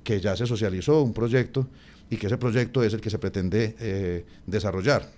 que 0.04 0.20
ya 0.20 0.36
se 0.36 0.48
socializó 0.48 1.02
un 1.02 1.14
proyecto 1.14 1.68
y 2.10 2.18
que 2.18 2.28
ese 2.28 2.38
proyecto 2.38 2.84
es 2.84 2.94
el 2.94 3.02
que 3.02 3.10
se 3.10 3.20
pretende 3.20 3.76
eh, 3.80 4.26
desarrollar. 4.46 5.10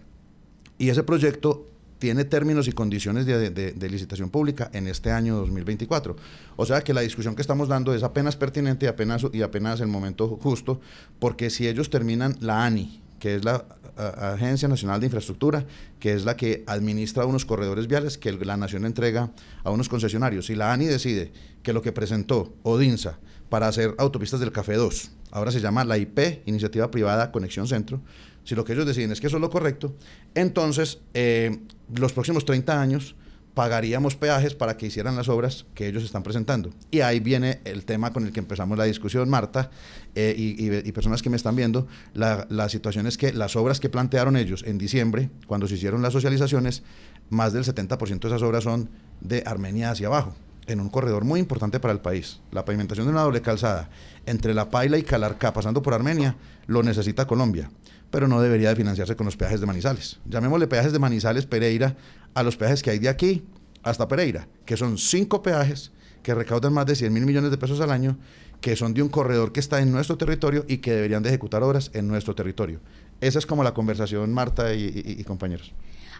Y 0.77 0.89
ese 0.89 1.03
proyecto 1.03 1.72
tiene 2.03 2.25
términos 2.25 2.67
y 2.67 2.73
condiciones 2.73 3.25
de, 3.25 3.89
licitación 3.89 4.29
pública 4.29 4.69
en 4.73 4.87
este 4.87 5.09
año 5.09 5.37
2024. 5.37 6.17
O 6.57 6.65
sea 6.65 6.81
que 6.81 6.93
la 6.93 6.99
discusión 6.99 7.33
que 7.33 7.41
estamos 7.41 7.69
dando 7.69 7.95
es 7.95 8.03
apenas 8.03 8.35
pertinente 8.35 8.87
y 8.87 8.89
apenas, 8.89 9.25
y 9.31 9.41
apenas 9.41 9.79
el 9.79 9.87
momento 9.87 10.27
justo, 10.27 10.81
porque 11.19 11.49
si 11.49 11.65
ellos 11.65 11.89
terminan 11.89 12.35
la 12.41 12.65
ANI, 12.65 13.01
que 13.19 13.35
es 13.35 13.45
la 13.45 13.63
Agencia 13.95 14.67
Nacional 14.67 14.99
de 14.99 15.05
Infraestructura, 15.05 15.65
que 16.01 16.11
es 16.11 16.25
la 16.25 16.35
que 16.35 16.65
administra 16.67 17.25
unos 17.25 17.45
corredores 17.45 17.87
viales 17.87 18.17
que 18.17 18.33
la 18.33 18.57
nación 18.57 18.83
entrega 18.83 19.31
a 19.63 19.71
unos 19.71 19.87
concesionarios. 19.87 20.47
Si 20.47 20.55
la 20.55 20.73
ANI 20.73 20.87
decide 20.87 21.31
que 21.61 21.71
lo 21.71 21.81
que 21.81 21.93
presentó 21.93 22.53
Odinsa 22.63 23.17
para 23.53 23.67
hacer 23.67 23.93
autopistas 23.99 24.39
del 24.39 24.51
Café 24.51 24.73
2, 24.73 25.11
ahora 25.29 25.51
se 25.51 25.59
llama 25.59 25.85
la 25.85 25.99
IP, 25.99 26.41
Iniciativa 26.47 26.89
Privada 26.89 27.31
Conexión 27.31 27.67
Centro, 27.67 28.01
si 28.43 28.55
lo 28.55 28.65
que 28.65 28.73
ellos 28.73 28.87
deciden 28.87 29.11
es 29.11 29.21
que 29.21 29.27
eso 29.27 29.37
es 29.37 29.41
lo 29.41 29.51
correcto, 29.51 29.95
entonces 30.33 31.01
eh, 31.13 31.59
los 31.95 32.13
próximos 32.13 32.45
30 32.45 32.81
años 32.81 33.15
pagaríamos 33.53 34.15
peajes 34.15 34.55
para 34.55 34.75
que 34.75 34.87
hicieran 34.87 35.15
las 35.15 35.29
obras 35.29 35.67
que 35.75 35.87
ellos 35.87 36.03
están 36.03 36.23
presentando. 36.23 36.71
Y 36.89 37.01
ahí 37.01 37.19
viene 37.19 37.61
el 37.65 37.85
tema 37.85 38.11
con 38.11 38.25
el 38.25 38.31
que 38.31 38.39
empezamos 38.39 38.75
la 38.75 38.85
discusión, 38.85 39.29
Marta, 39.29 39.69
eh, 40.15 40.33
y, 40.35 40.91
personas 40.91 41.21
que 41.21 41.29
me 41.29 41.35
están 41.35 41.55
viendo. 41.55 41.85
La, 42.15 42.47
la, 42.49 42.69
situación 42.69 43.05
es 43.05 43.19
que 43.19 43.33
las 43.33 43.55
obras 43.55 43.79
que 43.79 43.87
plantearon 43.87 44.35
ellos 44.35 44.63
en 44.65 44.79
diciembre, 44.79 45.29
cuando 45.45 45.67
se 45.67 45.75
hicieron 45.75 46.01
las 46.01 46.13
socializaciones, 46.13 46.81
más 47.29 47.53
del 47.53 47.65
70% 47.65 48.19
de 48.19 48.27
esas 48.29 48.41
obras 48.41 48.63
son 48.63 48.89
de 49.21 49.43
Armenia 49.45 49.91
hacia 49.91 50.07
abajo, 50.07 50.33
en 50.67 50.79
un 50.79 50.89
corredor 50.89 51.23
muy 51.25 51.39
importante 51.39 51.79
para 51.79 51.93
el 51.93 51.99
país. 51.99 52.39
La 52.51 52.65
pavimentación 52.65 53.07
de 53.07 53.13
una 53.13 53.21
doble 53.21 53.41
calzada 53.41 53.89
entre 54.25 54.53
La 54.53 54.69
Paila 54.69 54.97
y 54.97 55.03
Calarcá, 55.03 55.53
pasando 55.53 55.81
por 55.81 55.93
Armenia, 55.93 56.35
lo 56.67 56.83
necesita 56.83 57.27
Colombia 57.27 57.69
pero 58.13 58.27
no 58.27 58.39
debería 58.41 58.69
de 58.69 58.75
financiarse 58.75 59.15
con 59.15 59.25
los 59.25 59.35
peajes 59.35 59.59
de 59.59 59.65
Manizales. 59.65 60.19
Llamémosle 60.25 60.67
peajes 60.67 60.93
de 60.93 60.99
Manizales 60.99 61.47
Pereira 61.47 61.95
a 62.35 62.43
los 62.43 62.55
peajes 62.55 62.83
que 62.83 62.91
hay 62.91 62.99
de 62.99 63.09
aquí 63.09 63.43
hasta 63.81 64.07
Pereira, 64.07 64.47
que 64.67 64.77
son 64.77 64.99
cinco 64.99 65.41
peajes 65.41 65.91
que 66.21 66.35
recaudan 66.35 66.73
más 66.73 66.85
de 66.85 66.95
100 66.95 67.11
mil 67.11 67.25
millones 67.25 67.49
de 67.49 67.57
pesos 67.57 67.81
al 67.81 67.89
año, 67.89 68.19
que 68.61 68.75
son 68.75 68.93
de 68.93 69.01
un 69.01 69.09
corredor 69.09 69.51
que 69.51 69.59
está 69.59 69.81
en 69.81 69.91
nuestro 69.91 70.15
territorio 70.15 70.63
y 70.67 70.77
que 70.77 70.93
deberían 70.93 71.23
de 71.23 71.29
ejecutar 71.29 71.63
obras 71.63 71.89
en 71.95 72.07
nuestro 72.07 72.35
territorio. 72.35 72.81
Esa 73.23 73.39
es 73.39 73.45
como 73.45 73.63
la 73.63 73.73
conversación, 73.73 74.33
Marta 74.33 74.75
y, 74.75 75.23
compañeros. 75.23 75.71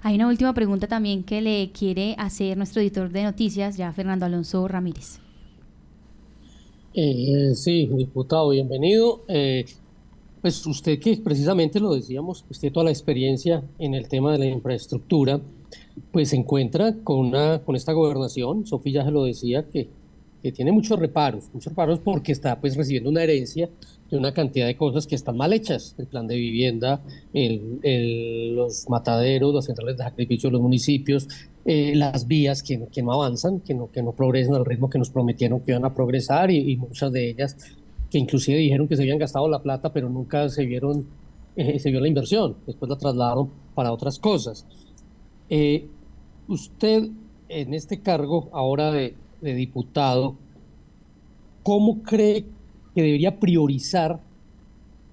Hay 0.04 0.16
una 0.16 0.28
última 0.28 0.54
pregunta 0.54 0.88
también 0.88 1.24
que 1.24 1.42
le 1.42 1.72
quiere 1.72 2.16
hacer 2.18 2.56
nuestro 2.56 2.82
editor 2.82 3.10
de 3.10 3.24
noticias, 3.24 3.76
ya 3.76 3.92
Fernando 3.92 4.26
Alonso 4.26 4.68
Ramírez. 4.70 5.20
Eh, 6.94 7.52
sí, 7.56 7.88
diputado, 7.88 8.50
bienvenido. 8.50 9.24
Eh, 9.28 9.66
pues 10.42 10.66
usted 10.66 10.98
que 11.00 11.18
precisamente 11.18 11.80
lo 11.80 11.94
decíamos, 11.94 12.46
usted 12.50 12.72
toda 12.72 12.86
la 12.86 12.92
experiencia 12.92 13.64
en 13.80 13.94
el 13.96 14.08
tema 14.08 14.32
de 14.32 14.40
la 14.40 14.46
infraestructura, 14.46 15.42
pues 16.12 16.30
se 16.30 16.38
encuentra 16.38 16.96
con, 17.04 17.20
una, 17.20 17.60
con 17.64 17.76
esta 17.76 17.92
gobernación, 17.92 18.66
Sofía 18.66 19.02
ya 19.02 19.06
se 19.06 19.12
lo 19.12 19.26
decía, 19.26 19.68
que, 19.70 19.90
que 20.42 20.52
tiene 20.52 20.72
muchos 20.72 21.00
reparos, 21.00 21.50
muchos 21.54 21.72
reparos 21.72 22.00
porque 22.00 22.32
está 22.32 22.60
pues 22.60 22.78
recibiendo 22.78 23.10
una 23.10 23.24
herencia 23.24 23.70
de 24.14 24.20
una 24.20 24.32
cantidad 24.32 24.68
de 24.68 24.78
cosas 24.78 25.08
que 25.08 25.16
están 25.16 25.38
mal 25.38 25.54
hechas, 25.54 25.96
el 25.98 26.06
plan 26.06 26.28
de 26.28 26.36
vivienda, 26.36 27.02
el, 27.34 28.54
los 28.56 28.88
mataderos, 28.88 29.56
las 29.56 29.66
centrales 29.66 29.98
de 29.98 30.04
sacrificio 30.04 30.50
de 30.50 30.54
los 30.54 30.62
municipios, 30.62 31.28
eh, 31.66 31.94
las 31.96 32.28
vías 32.28 32.62
que, 32.62 32.88
que, 32.92 33.02
no 33.02 33.12
avanzan, 33.12 33.62
que 33.62 33.74
no, 33.74 33.90
que 33.90 34.04
no 34.04 34.12
progresan 34.12 34.54
al 34.54 34.66
ritmo 34.66 34.88
que 34.88 35.00
nos 35.00 35.10
prometieron 35.10 35.62
que 35.62 35.72
iban 35.72 35.84
a 35.84 35.96
progresar 35.96 36.52
y, 36.52 36.78
muchas 36.78 37.12
de 37.12 37.32
ellas 37.32 37.58
que 38.12 38.20
inclusive 38.20 38.60
dijeron 38.60 38.88
que 38.88 38.96
se 38.96 39.02
habían 39.02 39.18
gastado 39.18 39.48
la 39.48 39.64
plata, 39.64 39.92
pero 39.92 40.08
nunca 40.10 40.48
se 40.48 40.64
vieron, 40.64 41.08
eh, 41.56 41.80
se 41.80 41.90
vio 41.90 42.00
la 42.00 42.08
inversión, 42.08 42.56
después 42.68 42.88
la 42.90 42.98
trasladaron 43.00 43.50
para 43.74 43.92
otras 43.92 44.20
cosas. 44.20 44.68
Eh, 45.50 45.88
usted, 46.48 47.10
en 47.50 47.74
este 47.74 48.00
cargo 48.00 48.50
ahora 48.54 48.92
de, 48.92 49.16
diputado, 49.42 50.36
¿cómo 51.64 52.04
cree 52.04 52.46
que 52.94 53.02
debería 53.02 53.40
priorizar 53.40 54.20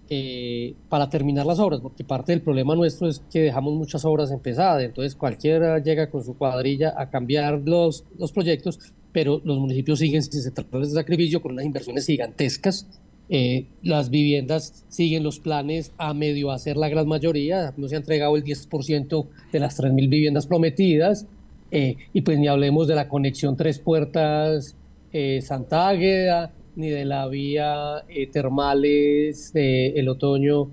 eh, 0.08 0.74
para 0.88 1.08
terminar 1.08 1.46
las 1.46 1.58
obras? 1.58 1.80
Porque 1.80 2.04
parte 2.04 2.32
del 2.32 2.42
problema 2.42 2.74
nuestro 2.74 3.08
es 3.08 3.22
que 3.32 3.40
dejamos 3.42 3.74
muchas 3.74 4.04
obras 4.04 4.30
empezadas, 4.30 4.82
entonces 4.82 5.14
cualquiera 5.14 5.78
llega 5.78 6.10
con 6.10 6.24
su 6.24 6.36
cuadrilla 6.36 6.94
a 6.96 7.10
cambiar 7.10 7.60
los, 7.64 8.04
los 8.18 8.32
proyectos, 8.32 8.78
pero 9.12 9.40
los 9.44 9.58
municipios 9.58 9.98
siguen 9.98 10.22
sin 10.22 10.42
centrales 10.42 10.90
de 10.90 10.94
sacrificio 10.94 11.40
con 11.42 11.52
unas 11.52 11.64
inversiones 11.64 12.06
gigantescas. 12.06 12.86
Eh, 13.32 13.66
las 13.82 14.10
viviendas 14.10 14.84
siguen 14.88 15.22
los 15.22 15.38
planes 15.38 15.92
a 15.98 16.12
medio 16.14 16.50
hacer 16.50 16.76
la 16.76 16.88
gran 16.88 17.06
mayoría, 17.06 17.72
no 17.76 17.86
se 17.86 17.94
ha 17.94 17.98
entregado 17.98 18.36
el 18.36 18.42
10% 18.42 19.26
de 19.52 19.60
las 19.60 19.78
3.000 19.78 20.08
viviendas 20.08 20.48
prometidas, 20.48 21.26
eh, 21.70 21.96
y 22.12 22.22
pues 22.22 22.40
ni 22.40 22.48
hablemos 22.48 22.88
de 22.88 22.96
la 22.96 23.08
conexión 23.08 23.56
Tres 23.56 23.78
Puertas 23.78 24.74
eh, 25.12 25.40
Santa 25.42 25.88
Águeda, 25.88 26.52
ni 26.80 26.88
de 26.88 27.04
la 27.04 27.28
vía 27.28 28.04
termales 28.32 29.52
el 29.54 30.08
otoño 30.08 30.70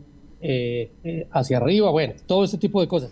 hacia 1.32 1.58
arriba, 1.58 1.92
bueno, 1.92 2.14
todo 2.26 2.44
ese 2.44 2.58
tipo 2.58 2.82
de 2.82 2.88
cosas. 2.88 3.12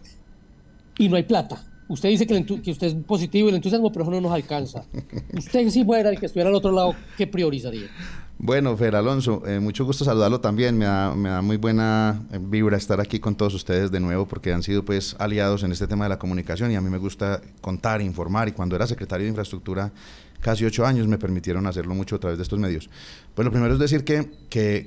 Y 0.98 1.10
no 1.10 1.16
hay 1.18 1.24
plata. 1.24 1.64
Usted 1.88 2.10
dice 2.10 2.26
que, 2.26 2.72
usted 2.72 2.88
es 2.88 2.96
positivo 2.96 3.48
y 3.48 3.50
el 3.50 3.56
entusiasmo, 3.58 3.92
pero 3.92 4.06
no 4.06 4.20
nos 4.20 4.32
alcanza. 4.32 4.86
Usted 5.34 5.70
si 5.70 5.84
fuera 5.86 6.10
el 6.10 6.20
que 6.20 6.26
estuviera 6.26 6.50
al 6.50 6.56
otro 6.56 6.72
lado, 6.72 6.96
¿qué 7.16 7.28
priorizaría? 7.28 7.88
Bueno, 8.38 8.76
Fer 8.76 8.96
Alonso, 8.96 9.44
eh, 9.46 9.60
mucho 9.60 9.86
gusto 9.86 10.04
saludarlo 10.04 10.42
también. 10.42 10.78
Me 10.78 10.86
da, 10.86 11.14
me 11.16 11.30
da, 11.30 11.42
muy 11.42 11.58
buena 11.58 12.26
eh, 12.32 12.40
vibra 12.42 12.76
estar 12.76 13.00
aquí 13.00 13.20
con 13.20 13.36
todos 13.36 13.54
ustedes 13.54 13.92
de 13.92 14.00
nuevo 14.00 14.26
porque 14.26 14.52
han 14.52 14.64
sido 14.64 14.84
pues 14.84 15.16
aliados 15.20 15.64
en 15.64 15.72
este 15.72 15.88
tema 15.88 16.06
de 16.06 16.10
la 16.10 16.20
comunicación 16.20 16.72
y 16.72 16.76
a 16.76 16.82
mí 16.82 16.90
me 16.90 16.98
gusta 16.98 17.40
contar, 17.62 18.02
informar 18.02 18.48
y 18.48 18.52
cuando 18.52 18.76
era 18.76 18.88
secretario 18.88 19.24
de 19.24 19.30
infraestructura 19.30 19.92
casi 20.46 20.64
ocho 20.64 20.86
años 20.86 21.08
me 21.08 21.18
permitieron 21.18 21.66
hacerlo 21.66 21.96
mucho 21.96 22.18
a 22.18 22.20
través 22.20 22.38
de 22.38 22.44
estos 22.44 22.60
medios. 22.60 22.88
Pues 23.34 23.44
lo 23.48 23.52
primero 23.52 23.74
es 23.74 23.80
decir 23.80 24.04
que, 24.04 24.30
que, 24.48 24.86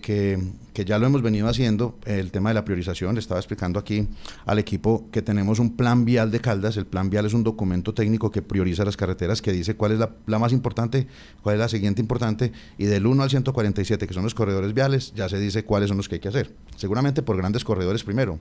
que, 0.72 0.84
ya 0.84 1.00
lo 1.00 1.06
hemos 1.08 1.20
venido 1.20 1.48
haciendo, 1.48 1.98
el 2.04 2.30
tema 2.30 2.50
de 2.50 2.54
la 2.54 2.64
priorización, 2.64 3.16
le 3.16 3.18
estaba 3.18 3.40
explicando 3.40 3.80
aquí 3.80 4.06
al 4.46 4.60
equipo 4.60 5.08
que 5.10 5.20
tenemos 5.20 5.58
un 5.58 5.76
plan 5.76 6.04
vial 6.04 6.30
de 6.30 6.38
Caldas, 6.38 6.76
el 6.76 6.86
plan 6.86 7.10
vial 7.10 7.26
es 7.26 7.34
un 7.34 7.42
documento 7.42 7.92
técnico 7.92 8.30
que 8.30 8.40
prioriza 8.40 8.84
las 8.84 8.96
carreteras, 8.96 9.42
que 9.42 9.50
dice 9.50 9.74
cuál 9.74 9.90
es 9.90 9.98
la, 9.98 10.10
la 10.28 10.38
más 10.38 10.52
importante, 10.52 11.08
cuál 11.42 11.56
es 11.56 11.58
la 11.58 11.68
siguiente 11.68 12.00
importante, 12.00 12.52
y 12.78 12.84
del 12.84 13.04
1 13.04 13.20
al 13.24 13.28
147, 13.28 14.06
que 14.06 14.14
son 14.14 14.22
los 14.22 14.36
corredores 14.36 14.72
viales, 14.74 15.12
ya 15.16 15.28
se 15.28 15.40
dice 15.40 15.64
cuáles 15.64 15.88
son 15.88 15.96
los 15.96 16.08
que 16.08 16.14
hay 16.14 16.20
que 16.20 16.28
hacer. 16.28 16.52
Seguramente 16.76 17.24
por 17.24 17.36
grandes 17.36 17.64
corredores 17.64 18.04
primero, 18.04 18.38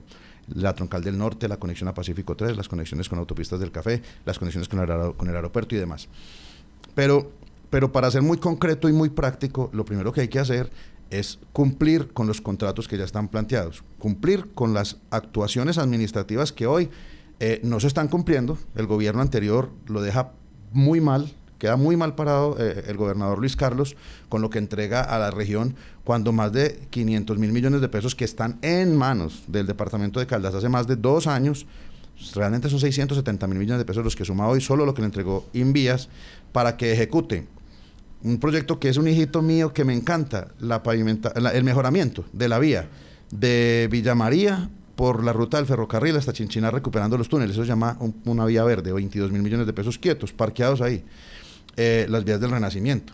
la 0.54 0.72
troncal 0.72 1.02
del 1.02 1.18
norte, 1.18 1.48
la 1.48 1.56
conexión 1.56 1.88
a 1.88 1.94
Pacífico 1.94 2.36
3, 2.36 2.56
las 2.56 2.68
conexiones 2.68 3.08
con 3.08 3.18
autopistas 3.18 3.58
del 3.58 3.72
café, 3.72 4.02
las 4.24 4.38
conexiones 4.38 4.68
con 4.68 4.78
el, 4.78 5.16
con 5.16 5.28
el 5.28 5.34
aeropuerto 5.34 5.74
y 5.74 5.78
demás. 5.78 6.08
Pero, 6.98 7.30
pero 7.70 7.92
para 7.92 8.10
ser 8.10 8.22
muy 8.22 8.38
concreto 8.38 8.88
y 8.88 8.92
muy 8.92 9.08
práctico, 9.08 9.70
lo 9.72 9.84
primero 9.84 10.12
que 10.12 10.22
hay 10.22 10.26
que 10.26 10.40
hacer 10.40 10.68
es 11.10 11.38
cumplir 11.52 12.12
con 12.12 12.26
los 12.26 12.40
contratos 12.40 12.88
que 12.88 12.98
ya 12.98 13.04
están 13.04 13.28
planteados, 13.28 13.84
cumplir 14.00 14.48
con 14.52 14.74
las 14.74 14.96
actuaciones 15.10 15.78
administrativas 15.78 16.52
que 16.52 16.66
hoy 16.66 16.90
eh, 17.38 17.60
no 17.62 17.78
se 17.78 17.86
están 17.86 18.08
cumpliendo. 18.08 18.58
El 18.74 18.88
gobierno 18.88 19.22
anterior 19.22 19.70
lo 19.86 20.02
deja 20.02 20.32
muy 20.72 21.00
mal, 21.00 21.32
queda 21.60 21.76
muy 21.76 21.96
mal 21.96 22.16
parado 22.16 22.56
eh, 22.58 22.86
el 22.88 22.96
gobernador 22.96 23.38
Luis 23.38 23.54
Carlos 23.54 23.94
con 24.28 24.42
lo 24.42 24.50
que 24.50 24.58
entrega 24.58 25.02
a 25.02 25.20
la 25.20 25.30
región 25.30 25.76
cuando 26.02 26.32
más 26.32 26.52
de 26.52 26.80
500 26.90 27.38
mil 27.38 27.52
millones 27.52 27.80
de 27.80 27.88
pesos 27.88 28.16
que 28.16 28.24
están 28.24 28.58
en 28.60 28.96
manos 28.96 29.44
del 29.46 29.68
departamento 29.68 30.18
de 30.18 30.26
Caldas 30.26 30.52
hace 30.52 30.68
más 30.68 30.88
de 30.88 30.96
dos 30.96 31.28
años, 31.28 31.64
realmente 32.34 32.68
son 32.68 32.80
670 32.80 33.46
mil 33.46 33.58
millones 33.58 33.78
de 33.78 33.84
pesos 33.84 34.02
los 34.02 34.16
que 34.16 34.24
suma 34.24 34.48
hoy 34.48 34.60
solo 34.60 34.84
lo 34.84 34.94
que 34.94 35.02
le 35.02 35.06
entregó 35.06 35.46
Invías 35.52 36.08
para 36.52 36.76
que 36.76 36.92
ejecute 36.92 37.46
un 38.22 38.38
proyecto 38.38 38.80
que 38.80 38.88
es 38.88 38.96
un 38.96 39.08
hijito 39.08 39.42
mío 39.42 39.72
que 39.72 39.84
me 39.84 39.94
encanta, 39.94 40.48
la 40.58 40.82
pavimenta, 40.82 41.32
el 41.52 41.64
mejoramiento 41.64 42.24
de 42.32 42.48
la 42.48 42.58
vía 42.58 42.88
de 43.30 43.88
Villa 43.90 44.14
María 44.14 44.70
por 44.96 45.22
la 45.22 45.32
ruta 45.32 45.58
del 45.58 45.66
ferrocarril 45.66 46.16
hasta 46.16 46.32
Chinchina 46.32 46.70
recuperando 46.70 47.16
los 47.16 47.28
túneles. 47.28 47.52
Eso 47.52 47.62
se 47.62 47.68
llama 47.68 47.96
una 48.24 48.44
vía 48.46 48.64
verde, 48.64 48.92
22 48.92 49.30
mil 49.30 49.42
millones 49.42 49.66
de 49.66 49.72
pesos 49.72 49.98
quietos, 49.98 50.32
parqueados 50.32 50.80
ahí. 50.80 51.04
Eh, 51.76 52.06
las 52.08 52.24
vías 52.24 52.40
del 52.40 52.50
Renacimiento, 52.50 53.12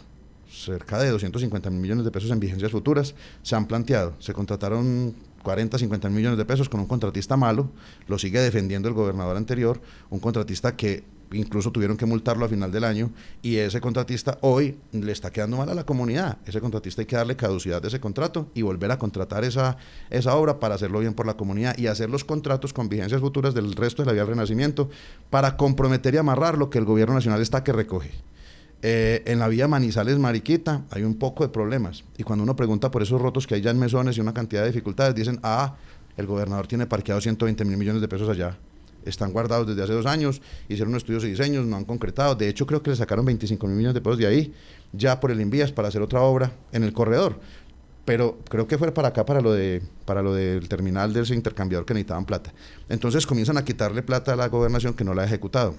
cerca 0.51 0.99
de 0.99 1.11
250 1.11 1.68
mil 1.68 1.81
millones 1.81 2.07
de 2.07 2.11
pesos 2.11 2.31
en 2.31 2.40
vigencias 2.40 2.73
futuras, 2.73 3.14
se 3.42 3.55
han 3.55 3.66
planteado. 3.66 4.14
Se 4.18 4.33
contrataron 4.33 5.14
40, 5.42 5.77
50 5.77 6.09
mil 6.09 6.16
millones 6.16 6.38
de 6.38 6.47
pesos 6.47 6.70
con 6.70 6.81
un 6.81 6.87
contratista 6.87 7.37
malo, 7.37 7.70
lo 8.09 8.18
sigue 8.18 8.40
defendiendo 8.40 8.88
el 8.88 8.94
gobernador 8.94 9.37
anterior, 9.37 9.83
un 10.09 10.20
contratista 10.20 10.75
que 10.75 11.05
incluso 11.33 11.71
tuvieron 11.73 11.97
que 11.97 12.07
multarlo 12.07 12.45
a 12.45 12.49
final 12.49 12.71
del 12.71 12.85
año 12.85 13.11
y 13.43 13.57
ese 13.57 13.81
contratista 13.81 14.39
hoy 14.41 14.77
le 14.93 15.13
está 15.13 15.31
quedando 15.31 15.57
mal 15.57 15.69
a 15.69 15.75
la 15.75 15.85
comunidad. 15.85 16.39
Ese 16.47 16.61
contratista 16.61 17.03
hay 17.03 17.07
que 17.07 17.17
darle 17.17 17.37
caducidad 17.37 17.83
de 17.83 17.89
ese 17.89 18.01
contrato 18.01 18.51
y 18.55 18.63
volver 18.63 18.91
a 18.91 18.99
contratar 18.99 19.45
esa, 19.45 19.77
esa 20.11 20.37
obra 20.37 20.61
para 20.61 20.75
hacerlo 20.75 21.01
bien 21.01 21.15
por 21.15 21.27
la 21.27 21.37
comunidad 21.37 21.77
y 21.79 21.87
hacer 21.87 22.11
los 22.11 22.25
contratos 22.25 22.73
con 22.73 22.89
vigencias 22.89 23.21
futuras 23.21 23.55
del 23.55 23.73
resto 23.75 24.03
de 24.03 24.07
la 24.07 24.13
vía 24.13 24.23
del 24.23 24.31
Renacimiento 24.31 24.91
para 25.31 25.57
comprometer 25.57 26.15
y 26.15 26.19
amarrar 26.19 26.59
lo 26.59 26.71
que 26.71 26.79
el 26.79 26.85
gobierno 26.85 27.15
nacional 27.15 27.41
está 27.41 27.65
que 27.65 27.73
recoge. 27.73 28.11
Eh, 28.83 29.23
en 29.27 29.39
la 29.39 29.49
vía 29.49 29.67
Manizales 29.67 30.19
Mariquita 30.19 30.83
hay 30.91 31.05
un 31.05 31.15
poco 31.15 31.43
de 31.43 31.49
problemas 31.49 32.05
y 32.19 32.23
cuando 32.23 32.43
uno 32.43 32.55
pregunta 32.55 32.91
por 32.91 33.03
esos 33.03 33.21
rotos 33.21 33.47
que 33.47 33.55
hay 33.55 33.63
ya 33.63 33.71
en 33.71 33.79
mesones 33.79 34.19
y 34.19 34.21
una 34.21 34.35
cantidad 34.35 34.61
de 34.61 34.69
dificultades, 34.69 35.15
dicen, 35.15 35.41
ah, 35.43 35.77
el 36.17 36.27
gobernador 36.27 36.67
tiene 36.67 36.87
parqueado 36.87 37.21
120 37.21 37.65
mil 37.65 37.79
millones 37.79 38.03
de 38.03 38.09
pesos 38.09 38.29
allá 38.29 38.59
están 39.07 39.33
guardados 39.33 39.67
desde 39.67 39.83
hace 39.83 39.93
dos 39.93 40.07
años, 40.07 40.43
hicieron 40.69 40.95
estudios 40.95 41.25
y 41.25 41.31
diseños, 41.31 41.67
no 41.67 41.77
han 41.77 41.85
concretado. 41.85 42.35
De 42.35 42.49
hecho, 42.49 42.67
creo 42.67 42.83
que 42.83 42.90
le 42.90 42.97
sacaron 42.97 43.25
25 43.25 43.67
mil 43.67 43.77
millones 43.77 43.95
de 43.95 44.01
pesos 44.01 44.19
de 44.19 44.27
ahí, 44.27 44.55
ya 44.93 45.21
por 45.21 45.31
el 45.31 45.40
Invías, 45.40 45.73
para 45.73 45.88
hacer 45.88 46.03
otra 46.03 46.21
obra 46.21 46.53
en 46.73 46.85
el 46.85 46.93
corredor. 46.93 47.38
Pero 48.05 48.38
creo 48.49 48.67
que 48.67 48.77
fue 48.77 48.93
para 48.93 49.09
acá, 49.09 49.25
para 49.25 49.40
lo, 49.40 49.53
de, 49.53 49.83
para 50.05 50.23
lo 50.23 50.35
del 50.35 50.69
terminal 50.69 51.12
de 51.12 51.23
ese 51.23 51.35
intercambiador 51.35 51.87
que 51.87 51.95
necesitaban 51.95 52.27
plata. 52.27 52.53
Entonces 52.88 53.27
comienzan 53.27 53.57
a 53.57 53.64
quitarle 53.64 54.03
plata 54.03 54.35
a 54.35 54.37
la 54.37 54.49
gobernación 54.49 54.95
que 54.95 55.05
no 55.05 55.14
la 55.14 55.23
ha 55.23 55.25
ejecutado 55.25 55.75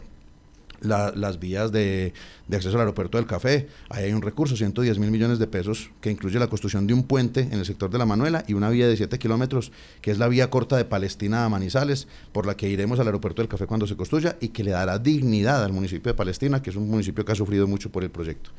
las 0.86 1.40
vías 1.40 1.72
de, 1.72 2.14
acceso 2.52 2.76
al 2.76 2.82
aeropuerto 2.82 3.18
del 3.18 3.28
Café. 3.28 3.68
Ahí 3.90 4.06
hay 4.06 4.14
un 4.14 4.22
recurso, 4.22 4.56
110 4.56 5.00
mil 5.00 5.12
millones 5.12 5.40
de 5.40 5.48
pesos, 5.48 5.92
que 6.02 6.12
incluye 6.12 6.40
la 6.40 6.48
construcción 6.48 6.88
de 6.88 6.94
un 6.94 7.04
puente 7.04 7.42
en 7.42 7.54
el 7.54 7.66
sector 7.66 7.90
de 7.90 7.98
la 7.98 8.06
Manuela 8.06 8.44
y 8.48 8.54
una 8.54 8.70
vía 8.70 8.88
de 8.88 8.98
7 8.98 9.18
kilómetros, 9.20 9.72
que 10.02 10.12
es 10.12 10.18
la 10.18 10.28
vía 10.28 10.50
corta 10.50 10.78
de 10.78 10.86
Palestina 10.86 11.46
a 11.46 11.50
Manizales, 11.50 12.08
por 12.32 12.46
la 12.46 12.56
que 12.56 12.70
iremos 12.70 13.00
al 13.00 13.08
aeropuerto 13.08 13.42
del 13.42 13.50
Café 13.50 13.66
cuando 13.68 13.88
se 13.88 13.96
construya 13.96 14.38
y 14.40 14.50
que 14.50 14.64
le 14.64 14.72
dará 14.72 15.00
dignidad 15.00 15.64
al 15.64 15.74
municipio 15.74 16.12
de 16.12 16.16
Palestina, 16.16 16.62
que 16.62 16.70
es 16.70 16.76
un 16.76 16.90
municipio 16.90 17.26
que 17.26 17.32
ha 17.32 17.36
sufrido 17.36 17.68
mucho 17.68 17.92
por 17.92 18.04
el 18.04 18.10
proyecto. 18.10 18.52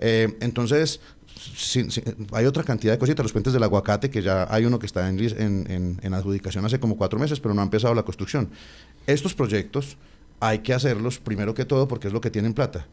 Eh, 0.00 0.36
entonces, 0.40 1.00
hay 2.32 2.46
otra 2.46 2.64
cantidad 2.64 2.92
de 2.92 2.98
cositas, 2.98 3.24
los 3.24 3.32
puentes 3.32 3.52
del 3.52 3.62
aguacate, 3.62 4.10
que 4.10 4.22
ya 4.22 4.46
hay 4.50 4.64
uno 4.64 4.78
que 4.78 4.86
está 4.86 5.08
en, 5.08 5.18
en, 5.20 5.98
en 6.02 6.14
adjudicación 6.14 6.64
hace 6.64 6.80
como 6.80 6.96
cuatro 6.96 7.18
meses, 7.18 7.40
pero 7.40 7.54
no 7.54 7.60
ha 7.60 7.64
empezado 7.64 7.94
la 7.94 8.02
construcción. 8.02 8.50
Estos 9.06 9.34
proyectos 9.34 9.96
hay 10.42 10.58
que 10.58 10.74
hacerlos 10.74 11.20
primero 11.20 11.54
que 11.54 11.64
todo 11.64 11.86
porque 11.86 12.08
es 12.08 12.12
lo 12.12 12.20
que 12.20 12.28
tienen 12.28 12.52
plata. 12.52 12.88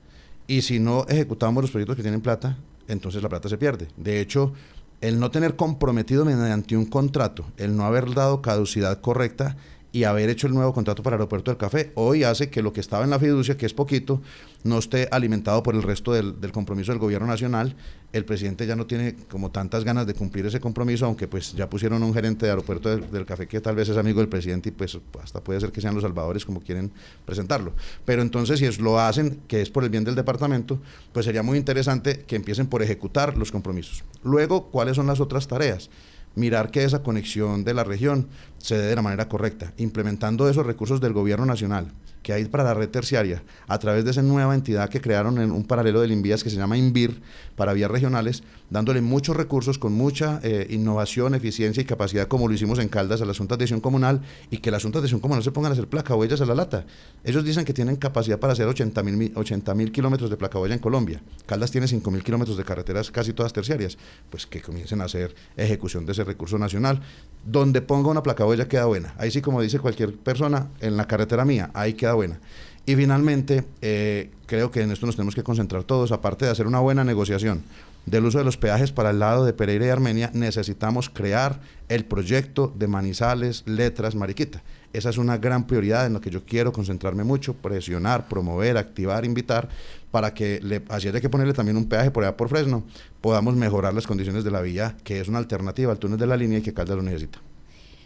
Y 0.46 0.62
si 0.62 0.80
no 0.80 1.08
ejecutamos 1.10 1.64
los 1.64 1.72
proyectos 1.72 1.96
que 1.96 2.04
tienen 2.04 2.22
plata, 2.22 2.60
entonces 2.88 3.24
la 3.24 3.30
plata 3.30 3.50
se 3.50 3.58
pierde. 3.58 3.88
De 3.98 4.22
hecho, 4.22 4.54
el 5.02 5.20
no 5.20 5.32
tener 5.32 5.56
comprometido 5.56 6.26
mediante 6.26 6.78
un 6.78 6.86
contrato, 6.86 7.46
el 7.58 7.76
no 7.76 7.86
haber 7.86 8.14
dado 8.14 8.44
caducidad 8.44 9.02
correcta 9.02 9.58
y 9.92 10.04
haber 10.04 10.30
hecho 10.30 10.48
el 10.48 10.54
nuevo 10.54 10.74
contrato 10.74 11.02
para 11.02 11.16
el 11.16 11.22
aeropuerto 11.22 11.50
del 11.50 11.58
café, 11.58 11.92
hoy 11.96 12.24
hace 12.24 12.50
que 12.50 12.62
lo 12.62 12.74
que 12.74 12.80
estaba 12.80 13.04
en 13.04 13.10
la 13.10 13.20
fiducia, 13.20 13.58
que 13.58 13.66
es 13.66 13.74
poquito, 13.74 14.22
no 14.64 14.78
esté 14.78 15.08
alimentado 15.12 15.64
por 15.64 15.76
el 15.76 15.82
resto 15.82 16.14
del, 16.14 16.36
compromiso 16.52 16.92
del 16.92 17.00
gobierno 17.00 17.26
nacional. 17.26 17.76
El 18.14 18.26
presidente 18.26 18.68
ya 18.68 18.76
no 18.76 18.86
tiene 18.86 19.16
como 19.30 19.52
tantas 19.52 19.84
ganas 19.84 20.06
de 20.06 20.14
cumplir 20.14 20.46
ese 20.46 20.60
compromiso, 20.60 21.06
aunque 21.06 21.28
pues 21.28 21.54
ya 21.54 21.70
pusieron 21.70 22.04
un 22.04 22.14
gerente 22.14 22.46
de 22.46 22.52
aeropuerto 22.52 22.90
del, 22.98 23.26
café 23.26 23.48
que 23.48 23.62
tal 23.62 23.76
vez 23.76 23.90
es 23.90 23.98
amigo 23.98 24.20
del 24.20 24.30
presidente 24.30 24.70
y 24.70 24.72
pues 24.72 25.00
hasta 25.22 25.44
puede 25.44 25.60
ser 25.60 25.72
que 25.72 25.82
sean 25.82 25.96
los 25.96 26.04
salvadores 26.04 26.46
como 26.46 26.62
quieren 26.62 26.92
presentarlo. 27.26 27.74
Pero 28.06 28.22
entonces 28.22 28.60
si 28.60 28.82
lo 28.82 29.00
hacen, 29.00 29.42
que 29.48 29.62
es 29.62 29.70
por 29.70 29.84
el 29.84 29.90
bien 29.90 30.04
del 30.04 30.16
departamento, 30.16 30.80
pues 31.14 31.26
sería 31.26 31.44
muy 31.44 31.58
interesante 31.58 32.26
que 32.28 32.36
empiecen 32.36 32.68
por 32.68 32.84
ejecutar 32.84 33.38
los 33.38 33.52
compromisos. 33.52 34.04
Luego, 34.24 34.68
¿cuáles 34.68 34.96
son 34.96 35.08
las 35.08 35.20
otras 35.20 35.48
tareas? 35.48 35.90
mirar 36.36 36.72
que 36.72 36.84
esa 36.84 37.04
conexión 37.04 37.64
de 37.64 37.74
la 37.74 37.84
región 37.84 38.28
se 38.60 38.78
dé 38.78 38.88
de 38.88 38.96
la 38.96 39.02
manera 39.02 39.28
correcta, 39.28 39.74
implementando 39.78 40.48
esos 40.48 40.66
recursos 40.66 41.02
del 41.02 41.14
gobierno 41.14 41.46
nacional 41.46 41.92
que 42.22 42.34
hay 42.34 42.46
para 42.46 42.64
la 42.64 42.74
red 42.74 42.90
terciaria 42.90 43.44
a 43.68 43.80
través 43.80 44.04
de 44.04 44.12
esa 44.12 44.22
nueva 44.22 44.56
entidad 44.56 44.90
que 44.90 45.02
crearon 45.02 45.40
en 45.40 45.52
un 45.52 45.64
paralelo 45.64 46.02
del 46.02 46.12
Invías 46.12 46.44
que 46.44 46.50
se 46.50 46.58
llama 46.58 46.78
INVIR 46.78 47.22
para 47.56 47.74
vías 47.74 47.90
regionales, 47.90 48.44
dándole 48.70 49.02
muchos 49.02 49.36
recursos 49.36 49.78
con 49.78 49.94
mucha 49.94 50.40
eh, 50.44 50.68
innovación, 50.70 51.36
eficiencia 51.36 51.82
y 51.82 51.86
capacidad 51.86 52.28
como 52.28 52.48
lo 52.48 52.54
hicimos 52.54 52.80
en 52.80 52.90
Caldas 52.90 53.22
a 53.22 53.26
la 53.26 53.34
Junta 53.34 53.58
de 53.58 53.64
Acción 53.64 53.82
Comunal 53.82 54.22
y 54.52 54.58
que 54.58 54.72
las 54.72 54.84
Juntas 54.84 55.02
de 55.02 55.08
Acción 55.08 55.22
Comunal 55.22 55.44
se 55.44 55.52
pongan 55.52 55.72
a 55.72 55.74
hacer 55.74 55.88
placa 55.88 56.16
huellas 56.16 56.42
a 56.42 56.46
la 56.46 56.56
lata. 56.56 56.86
Ellos 57.24 57.44
dicen 57.44 57.66
que 57.66 57.74
tienen 57.74 57.96
capacidad 57.96 58.40
para 58.40 58.54
hacer 58.54 58.68
80 58.68 59.04
mil 59.04 59.32
80 59.36 59.76
kilómetros 59.92 60.30
de 60.30 60.38
placa 60.38 60.60
huella 60.60 60.76
en 60.76 60.82
Colombia. 60.82 61.22
Caldas 61.46 61.72
tiene 61.72 61.88
5 61.88 62.12
mil 62.12 62.24
kilómetros 62.24 62.58
de 62.58 62.64
carreteras 62.64 63.12
casi 63.12 63.34
todas 63.34 63.54
terciarias. 63.54 63.98
Pues 64.30 64.46
que 64.46 64.62
comiencen 64.62 65.02
a 65.02 65.06
hacer 65.06 65.36
ejecución 65.58 66.06
de 66.06 66.12
ese 66.12 66.24
recurso 66.24 66.58
nacional. 66.58 67.02
Donde 67.46 67.82
ponga 67.82 68.10
una 68.10 68.24
placa 68.24 68.46
huella 68.46 68.68
queda 68.68 68.86
buena. 68.86 69.14
Ahí 69.18 69.32
sí, 69.32 69.42
como 69.42 69.62
dice 69.62 69.80
cualquier 69.80 70.16
persona, 70.16 70.68
en 70.82 70.98
la 70.98 71.08
carretera 71.08 71.46
mía, 71.46 71.72
ahí 71.74 71.94
queda 71.94 72.14
buena. 72.14 72.40
Y 72.86 72.96
finalmente, 72.96 73.66
eh, 73.82 74.32
creo 74.46 74.72
que 74.72 74.82
en 74.82 74.92
esto 74.92 75.06
nos 75.06 75.16
tenemos 75.16 75.36
que 75.36 75.44
concentrar 75.44 75.84
todos, 75.84 76.12
aparte 76.12 76.46
de 76.46 76.52
hacer 76.52 76.68
una 76.68 76.80
buena 76.80 77.04
negociación 77.04 77.64
del 78.06 78.26
uso 78.26 78.40
de 78.40 78.44
los 78.44 78.58
peajes 78.58 78.92
para 78.92 79.12
el 79.12 79.20
lado 79.20 79.46
de 79.46 79.54
Pereira 79.54 79.86
y 79.86 79.90
Armenia, 79.90 80.32
necesitamos 80.34 81.10
crear 81.10 81.60
el 81.90 82.06
proyecto 82.06 82.74
de 82.76 82.88
Manizales, 82.88 83.64
Letras, 83.68 84.16
Mariquita. 84.16 84.64
Esa 84.94 85.10
es 85.10 85.18
una 85.18 85.38
gran 85.38 85.68
prioridad 85.68 86.06
en 86.06 86.14
la 86.14 86.22
que 86.22 86.30
yo 86.30 86.44
quiero 86.46 86.72
concentrarme 86.72 87.24
mucho, 87.24 87.54
presionar, 87.54 88.28
promover, 88.28 88.78
activar, 88.78 89.26
invitar, 89.26 89.70
para 90.12 90.34
que, 90.34 90.60
le, 90.64 90.82
así 90.90 91.08
haya 91.08 91.22
que 91.22 91.30
ponerle 91.30 91.54
también 91.54 91.78
un 91.78 91.88
peaje 91.88 92.12
por 92.12 92.24
allá 92.24 92.36
por 92.36 92.50
Fresno, 92.50 92.84
podamos 93.22 93.56
mejorar 93.56 93.94
las 93.94 94.08
condiciones 94.08 94.44
de 94.44 94.52
la 94.52 94.62
vía, 94.62 94.98
que 95.04 95.20
es 95.20 95.28
una 95.28 95.38
alternativa 95.38 95.92
al 95.92 96.00
túnel 96.00 96.18
de 96.18 96.28
la 96.28 96.38
línea 96.38 96.60
y 96.60 96.62
que 96.62 96.74
Caldas 96.74 96.98
lo 96.98 97.04
necesita. 97.04 97.40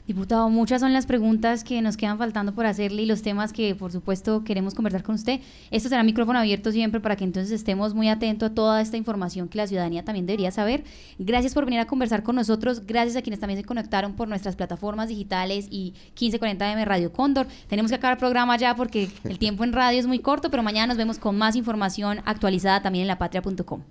Diputado, 0.06 0.50
muchas 0.50 0.82
son 0.82 0.92
las 0.92 1.06
preguntas 1.06 1.64
que 1.64 1.82
nos 1.82 1.96
quedan 1.96 2.18
faltando 2.18 2.54
por 2.54 2.66
hacerle 2.66 3.04
y 3.04 3.06
los 3.06 3.22
temas 3.22 3.54
que 3.54 3.74
por 3.74 3.90
supuesto 3.90 4.44
queremos 4.44 4.74
conversar 4.74 5.02
con 5.02 5.16
usted. 5.16 5.40
Esto 5.72 5.88
será 5.88 6.04
micrófono 6.04 6.40
abierto 6.40 6.74
siempre 6.74 7.00
para 7.00 7.16
que 7.16 7.24
entonces 7.24 7.54
estemos 7.54 7.94
muy 7.94 8.10
atentos 8.10 8.52
a 8.52 8.54
toda 8.54 8.82
esta 8.82 8.98
información 8.98 9.48
que 9.48 9.58
la 9.58 9.66
ciudadanía 9.66 10.04
también 10.04 10.26
debería 10.26 10.52
saber. 10.52 10.84
Gracias 11.20 11.54
por 11.54 11.64
venir 11.64 11.80
a 11.80 11.88
conversar 11.88 12.22
con 12.22 12.36
nosotros, 12.36 12.86
gracias 12.86 13.16
a 13.16 13.22
quienes 13.22 13.40
también 13.40 13.62
se 13.62 13.66
conectaron 13.66 14.14
por 14.14 14.28
nuestras 14.28 14.58
plataformas 14.58 15.08
digitales 15.08 15.68
y 15.72 15.94
1540M 16.18 16.84
Radio 16.84 17.14
Cóndor. 17.14 17.48
Tenemos 17.70 17.90
que 17.90 17.96
acabar 17.96 18.18
el 18.18 18.20
programa 18.20 18.58
ya 18.58 18.76
porque 18.76 19.10
el 19.24 19.40
tiempo 19.40 19.64
en 19.64 19.72
radio 19.72 20.02
es 20.02 20.06
muy 20.06 20.20
corto, 20.20 20.52
pero 20.52 20.64
mañana 20.64 20.88
nos 20.88 20.98
vemos 20.98 21.18
con 21.18 21.38
más 21.38 21.56
información 21.56 22.20
actualizada 22.26 22.82
también 22.82 23.04
en 23.04 23.08
lapatria.com. 23.08 23.84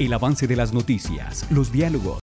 el 0.00 0.14
avance 0.14 0.46
de 0.46 0.56
las 0.56 0.72
noticias, 0.72 1.44
los 1.50 1.70
diálogos 1.70 2.18